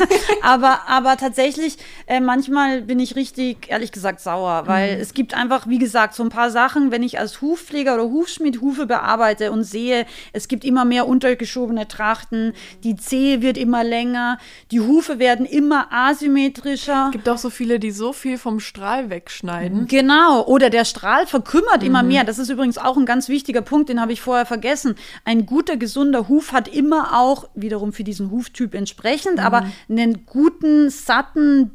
[0.43, 5.01] aber, aber tatsächlich, äh, manchmal bin ich richtig, ehrlich gesagt, sauer, weil mhm.
[5.01, 8.05] es gibt einfach, wie gesagt, so ein paar Sachen, machen, wenn ich als Hufpfleger oder
[8.05, 12.53] Hufschmied Hufe bearbeite und sehe, es gibt immer mehr untergeschobene Trachten,
[12.85, 14.39] die Zehe wird immer länger,
[14.71, 17.07] die Hufe werden immer asymmetrischer.
[17.07, 19.87] Es gibt auch so viele, die so viel vom Strahl wegschneiden.
[19.87, 21.87] Genau, oder der Strahl verkümmert mhm.
[21.87, 22.25] immer mehr.
[22.25, 24.95] Das ist übrigens auch ein ganz wichtiger Punkt, den habe ich vorher vergessen.
[25.25, 29.41] Ein guter, gesunder Huf hat immer auch, wiederum für diesen Huftyp entsprechend, mhm.
[29.41, 31.71] aber einen guten, satten,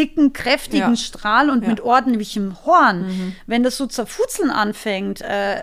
[0.00, 0.96] dicken, kräftigen ja.
[0.96, 1.70] Strahl und ja.
[1.70, 3.02] mit ordentlichem Horn.
[3.02, 3.36] Mhm.
[3.46, 5.60] Wenn das so zerfutzeln anfängt, äh,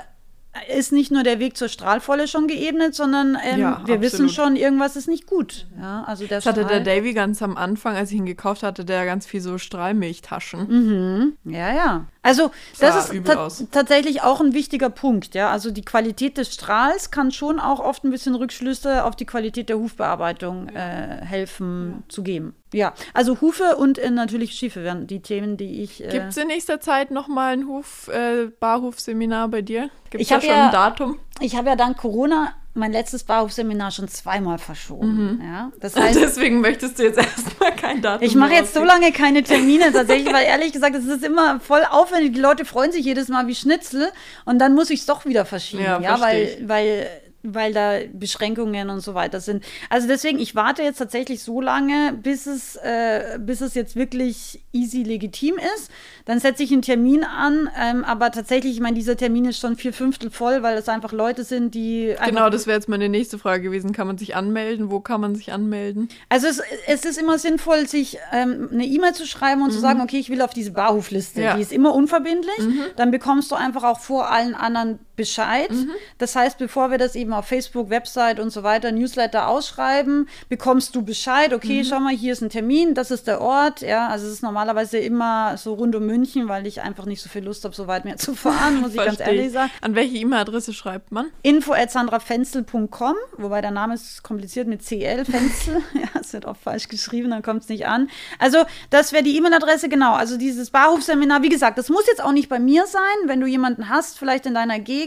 [0.76, 4.02] ist nicht nur der Weg zur Strahlvolle schon geebnet, sondern ähm, ja, wir absolut.
[4.02, 5.67] wissen schon, irgendwas ist nicht gut.
[5.80, 8.86] Ja, also der das hatte der Davy ganz am Anfang, als ich ihn gekauft hatte,
[8.86, 10.67] der ganz viel so Strahlmilchtaschen.
[10.67, 11.38] Mhm.
[11.43, 12.06] Ja, ja.
[12.21, 15.34] Also das ist ta tatsächlich auch ein wichtiger Punkt.
[15.34, 19.26] Ja, also die Qualität des Strahls kann schon auch oft ein bisschen Rückschlüsse auf die
[19.26, 22.54] Qualität der Hufbearbeitung äh, helfen zu geben.
[22.73, 26.03] Ja, also Hufe und äh, natürlich Schiefe wären die Themen, die ich.
[26.03, 29.89] Äh Gibt es in nächster Zeit nochmal ein Huf, äh, Barhufseminar bei dir?
[30.10, 31.19] Gibt es da schon ja, ein Datum?
[31.39, 35.37] Ich habe ja dank Corona mein letztes Barhofseminar schon zweimal verschoben.
[35.37, 35.41] Mhm.
[35.44, 38.25] Ja, das heißt, deswegen möchtest du jetzt erstmal kein Datum.
[38.25, 41.81] Ich mache jetzt so lange keine Termine tatsächlich, weil ehrlich gesagt, es ist immer voll
[41.89, 42.33] aufwendig.
[42.33, 44.10] Die Leute freuen sich jedes Mal wie Schnitzel
[44.46, 45.83] und dann muss ich es doch wieder verschieben.
[45.83, 47.10] Ja, ja weil, weil
[47.44, 49.63] weil da Beschränkungen und so weiter sind.
[49.90, 54.63] Also deswegen, ich warte jetzt tatsächlich so lange, bis es, äh, bis es jetzt wirklich
[54.73, 55.92] easy legitim ist.
[56.25, 59.75] Dann setze ich einen Termin an, ähm, aber tatsächlich, ich meine, dieser Termin ist schon
[59.75, 62.15] vier Fünftel voll, weil es einfach Leute sind, die.
[62.25, 63.94] Genau, das wäre jetzt meine nächste Frage gewesen.
[63.94, 64.92] Kann man sich anmelden?
[64.92, 66.10] Wo kann man sich anmelden?
[66.29, 69.73] Also es, es ist immer sinnvoll, sich ähm, eine E-Mail zu schreiben und mhm.
[69.73, 71.42] zu sagen, okay, ich will auf diese Barhofliste.
[71.42, 71.56] Ja.
[71.56, 72.60] Die ist immer unverbindlich.
[72.60, 72.81] Mhm.
[72.96, 75.69] Dann bekommst du einfach auch vor allen anderen Bescheid.
[75.71, 75.89] Mhm.
[76.19, 80.95] Das heißt, bevor wir das eben auf Facebook, Website und so weiter, Newsletter ausschreiben, bekommst
[80.95, 81.83] du Bescheid, okay, mhm.
[81.83, 84.99] schau mal, hier ist ein Termin, das ist der Ort, ja, also es ist normalerweise
[84.99, 88.05] immer so rund um München, weil ich einfach nicht so viel Lust habe, so weit
[88.05, 89.71] mehr zu fahren, muss ich ganz ehrlich sagen.
[89.81, 91.25] An welche E-Mail-Adresse schreibt man?
[91.41, 96.57] Info at sandrafenzel.com, wobei der Name ist kompliziert mit CL, Fenzel, ja, es wird auch
[96.57, 98.09] falsch geschrieben, dann kommt es nicht an.
[98.37, 98.59] Also,
[98.91, 102.49] das wäre die E-Mail-Adresse, genau, also dieses Barhofseminar, wie gesagt, das muss jetzt auch nicht
[102.49, 105.06] bei mir sein, wenn du jemanden hast, vielleicht in deiner Gegend.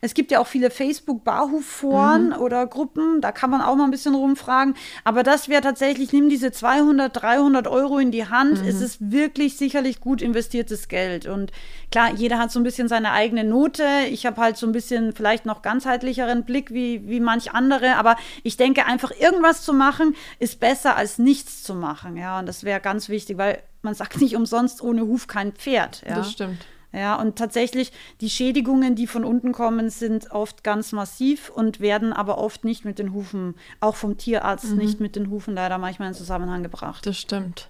[0.00, 2.36] Es gibt ja auch viele Facebook-Barhof-Foren mhm.
[2.36, 4.74] oder Gruppen, da kann man auch mal ein bisschen rumfragen,
[5.04, 8.68] aber das wäre tatsächlich, nimm diese 200, 300 Euro in die Hand, mhm.
[8.68, 11.52] es ist wirklich sicherlich gut investiertes Geld und
[11.90, 15.12] klar, jeder hat so ein bisschen seine eigene Note, ich habe halt so ein bisschen
[15.12, 20.14] vielleicht noch ganzheitlicheren Blick wie, wie manch andere, aber ich denke einfach irgendwas zu machen
[20.38, 24.20] ist besser als nichts zu machen, ja, und das wäre ganz wichtig, weil man sagt
[24.20, 26.02] nicht umsonst ohne Huf kein Pferd.
[26.06, 26.16] Ja?
[26.16, 26.66] Das stimmt.
[26.92, 32.14] Ja, und tatsächlich, die Schädigungen, die von unten kommen, sind oft ganz massiv und werden
[32.14, 34.78] aber oft nicht mit den Hufen, auch vom Tierarzt mhm.
[34.78, 37.04] nicht mit den Hufen leider manchmal in Zusammenhang gebracht.
[37.04, 37.68] Das stimmt.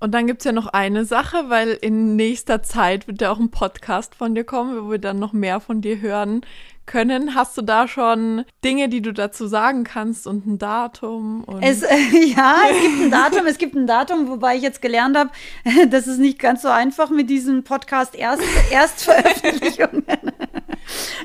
[0.00, 3.38] Und dann gibt es ja noch eine Sache, weil in nächster Zeit wird ja auch
[3.38, 6.40] ein Podcast von dir kommen, wo wir dann noch mehr von dir hören
[6.86, 7.34] können.
[7.34, 11.44] Hast du da schon Dinge, die du dazu sagen kannst und ein Datum?
[11.44, 11.96] Und es, äh,
[12.34, 15.30] ja, es gibt ein Datum, es gibt ein Datum, wobei ich jetzt gelernt habe,
[15.90, 18.42] das ist nicht ganz so einfach mit diesem Podcast Erst.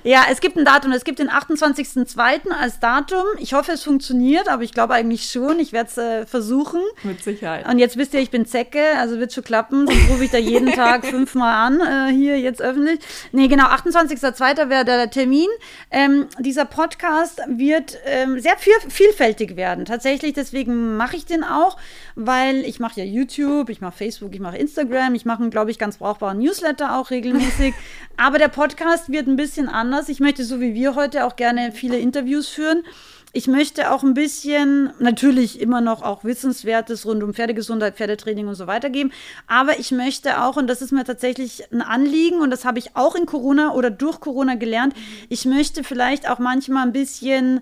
[0.06, 2.52] Ja, es gibt ein Datum, es gibt den 28.02.
[2.52, 3.24] als Datum.
[3.40, 5.60] Ich hoffe, es funktioniert, aber ich glaube eigentlich schon.
[5.60, 6.80] Ich werde es äh, versuchen.
[7.02, 7.68] Mit Sicherheit.
[7.68, 9.88] Und jetzt wisst ihr, ich bin Zecke, also wird schon klappen.
[9.88, 13.00] Sonst rufe ich da jeden Tag fünfmal an, äh, hier jetzt öffentlich.
[13.32, 14.70] Nee, genau, 28.02.
[14.70, 15.48] wäre der Termin.
[15.90, 19.86] Ähm, dieser Podcast wird ähm, sehr viel, vielfältig werden.
[19.86, 21.78] Tatsächlich, deswegen mache ich den auch,
[22.14, 25.72] weil ich mache ja YouTube, ich mache Facebook, ich mache Instagram, ich mache einen, glaube
[25.72, 27.74] ich, ganz brauchbaren Newsletter auch regelmäßig.
[28.18, 29.95] Aber der Podcast wird ein bisschen anders.
[30.10, 32.84] Ich möchte, so wie wir heute, auch gerne viele Interviews führen.
[33.32, 38.56] Ich möchte auch ein bisschen, natürlich immer noch auch Wissenswertes rund um Pferdegesundheit, Pferdetraining und
[38.56, 39.12] so weiter geben.
[39.48, 42.96] Aber ich möchte auch, und das ist mir tatsächlich ein Anliegen, und das habe ich
[42.96, 44.94] auch in Corona oder durch Corona gelernt,
[45.28, 47.60] ich möchte vielleicht auch manchmal ein bisschen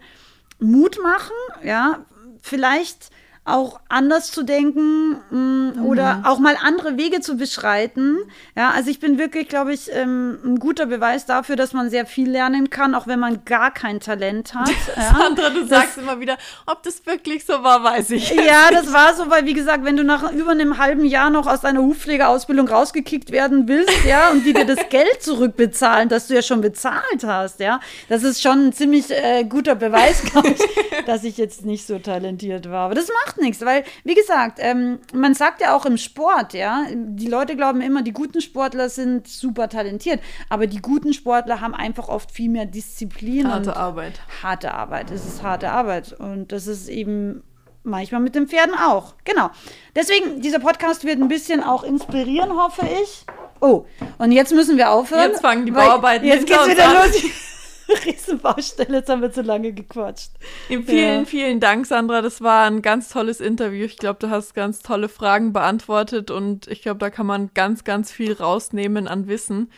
[0.59, 2.05] Mut machen, ja,
[2.41, 3.09] vielleicht
[3.45, 5.37] auch anders zu denken mh,
[5.81, 6.25] mm, oder mhm.
[6.25, 8.19] auch mal andere Wege zu beschreiten.
[8.55, 12.05] Ja, also ich bin wirklich, glaube ich, ähm, ein guter Beweis dafür, dass man sehr
[12.05, 14.69] viel lernen kann, auch wenn man gar kein Talent hat.
[14.95, 15.15] Ja.
[15.17, 16.37] Sandra, du das, sagst immer wieder,
[16.67, 18.29] ob das wirklich so war, weiß ich.
[18.29, 21.47] Ja, das war so, weil wie gesagt, wenn du nach über einem halben Jahr noch
[21.47, 26.35] aus deiner Hufpflegeausbildung rausgekickt werden willst, ja, und die dir das Geld zurückbezahlen, das du
[26.35, 30.61] ja schon bezahlt hast, ja, das ist schon ein ziemlich äh, guter Beweis, glaube ich,
[31.05, 32.85] dass ich jetzt nicht so talentiert war.
[32.85, 36.53] Aber das macht macht nichts, weil, wie gesagt, ähm, man sagt ja auch im Sport,
[36.53, 40.19] ja, die Leute glauben immer, die guten Sportler sind super talentiert,
[40.49, 43.51] aber die guten Sportler haben einfach oft viel mehr Disziplin.
[43.51, 44.21] Harte Arbeit.
[44.41, 47.43] Harte Arbeit, es ist harte Arbeit und das ist eben
[47.83, 49.15] manchmal mit den Pferden auch.
[49.25, 49.49] Genau.
[49.95, 53.25] Deswegen, dieser Podcast wird ein bisschen auch inspirieren, hoffe ich.
[53.59, 53.85] Oh,
[54.17, 55.31] und jetzt müssen wir aufhören.
[55.31, 56.95] Jetzt fangen die Bauarbeiten Jetzt geht's wieder an.
[56.95, 57.23] los.
[58.05, 60.31] Riesenbaustelle, jetzt haben wir zu lange gequatscht.
[60.67, 61.25] Vielen, ja.
[61.25, 62.21] vielen Dank, Sandra.
[62.21, 63.85] Das war ein ganz tolles Interview.
[63.85, 67.83] Ich glaube, du hast ganz tolle Fragen beantwortet und ich glaube, da kann man ganz,
[67.83, 69.69] ganz viel rausnehmen an Wissen.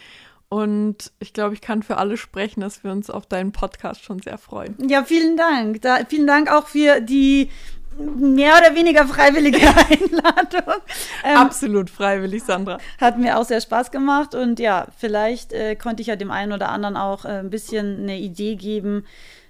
[0.48, 4.20] Und ich glaube, ich kann für alle sprechen, dass wir uns auf deinen Podcast schon
[4.20, 4.76] sehr freuen.
[4.88, 5.82] Ja, vielen Dank.
[5.82, 7.50] Da, vielen Dank auch für die
[7.98, 10.82] mehr oder weniger freiwillige Einladung.
[11.24, 12.78] Ähm, Absolut freiwillig, Sandra.
[13.00, 16.54] Hat mir auch sehr Spaß gemacht und ja, vielleicht äh, konnte ich ja dem einen
[16.54, 19.06] oder anderen auch äh, ein bisschen eine Idee geben,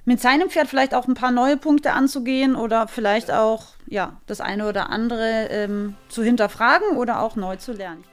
[0.06, 4.39] mit seinem Pferd vielleicht auch ein paar neue Punkte anzugehen oder vielleicht auch ja das
[4.39, 8.04] eine oder andere ähm, zu hinterfragen oder auch neu zu lernen.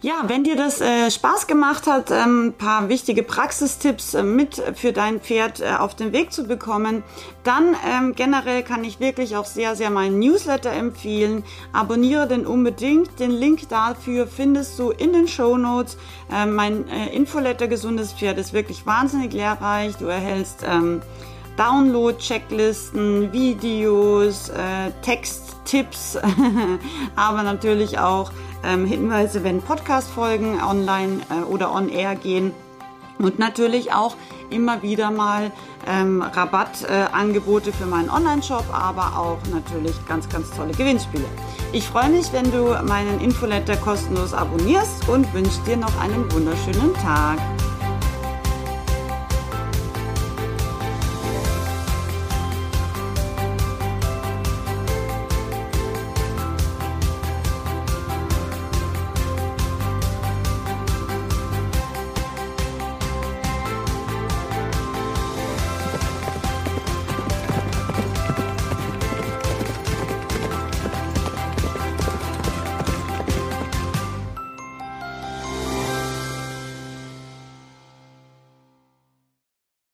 [0.00, 4.62] Ja, wenn dir das äh, Spaß gemacht hat, ein ähm, paar wichtige Praxistipps äh, mit
[4.76, 7.02] für dein Pferd äh, auf den Weg zu bekommen,
[7.42, 11.42] dann ähm, generell kann ich wirklich auch sehr, sehr meinen Newsletter empfehlen.
[11.72, 13.18] Abonniere den unbedingt.
[13.18, 15.98] Den Link dafür findest du in den Show Notes.
[16.32, 19.96] Ähm, mein äh, Infoletter Gesundes Pferd ist wirklich wahnsinnig lehrreich.
[19.96, 21.02] Du erhältst ähm,
[21.56, 26.16] Download-Checklisten, Videos, äh, Texttipps,
[27.16, 28.30] aber natürlich auch
[28.64, 32.52] ähm, Hinweise, wenn Podcast-Folgen online äh, oder on air gehen.
[33.18, 34.14] Und natürlich auch
[34.50, 35.50] immer wieder mal
[35.88, 41.24] ähm, Rabattangebote äh, für meinen Online-Shop, aber auch natürlich ganz, ganz tolle Gewinnspiele.
[41.72, 46.94] Ich freue mich, wenn du meinen Infoletter kostenlos abonnierst und wünsche dir noch einen wunderschönen
[46.94, 47.38] Tag.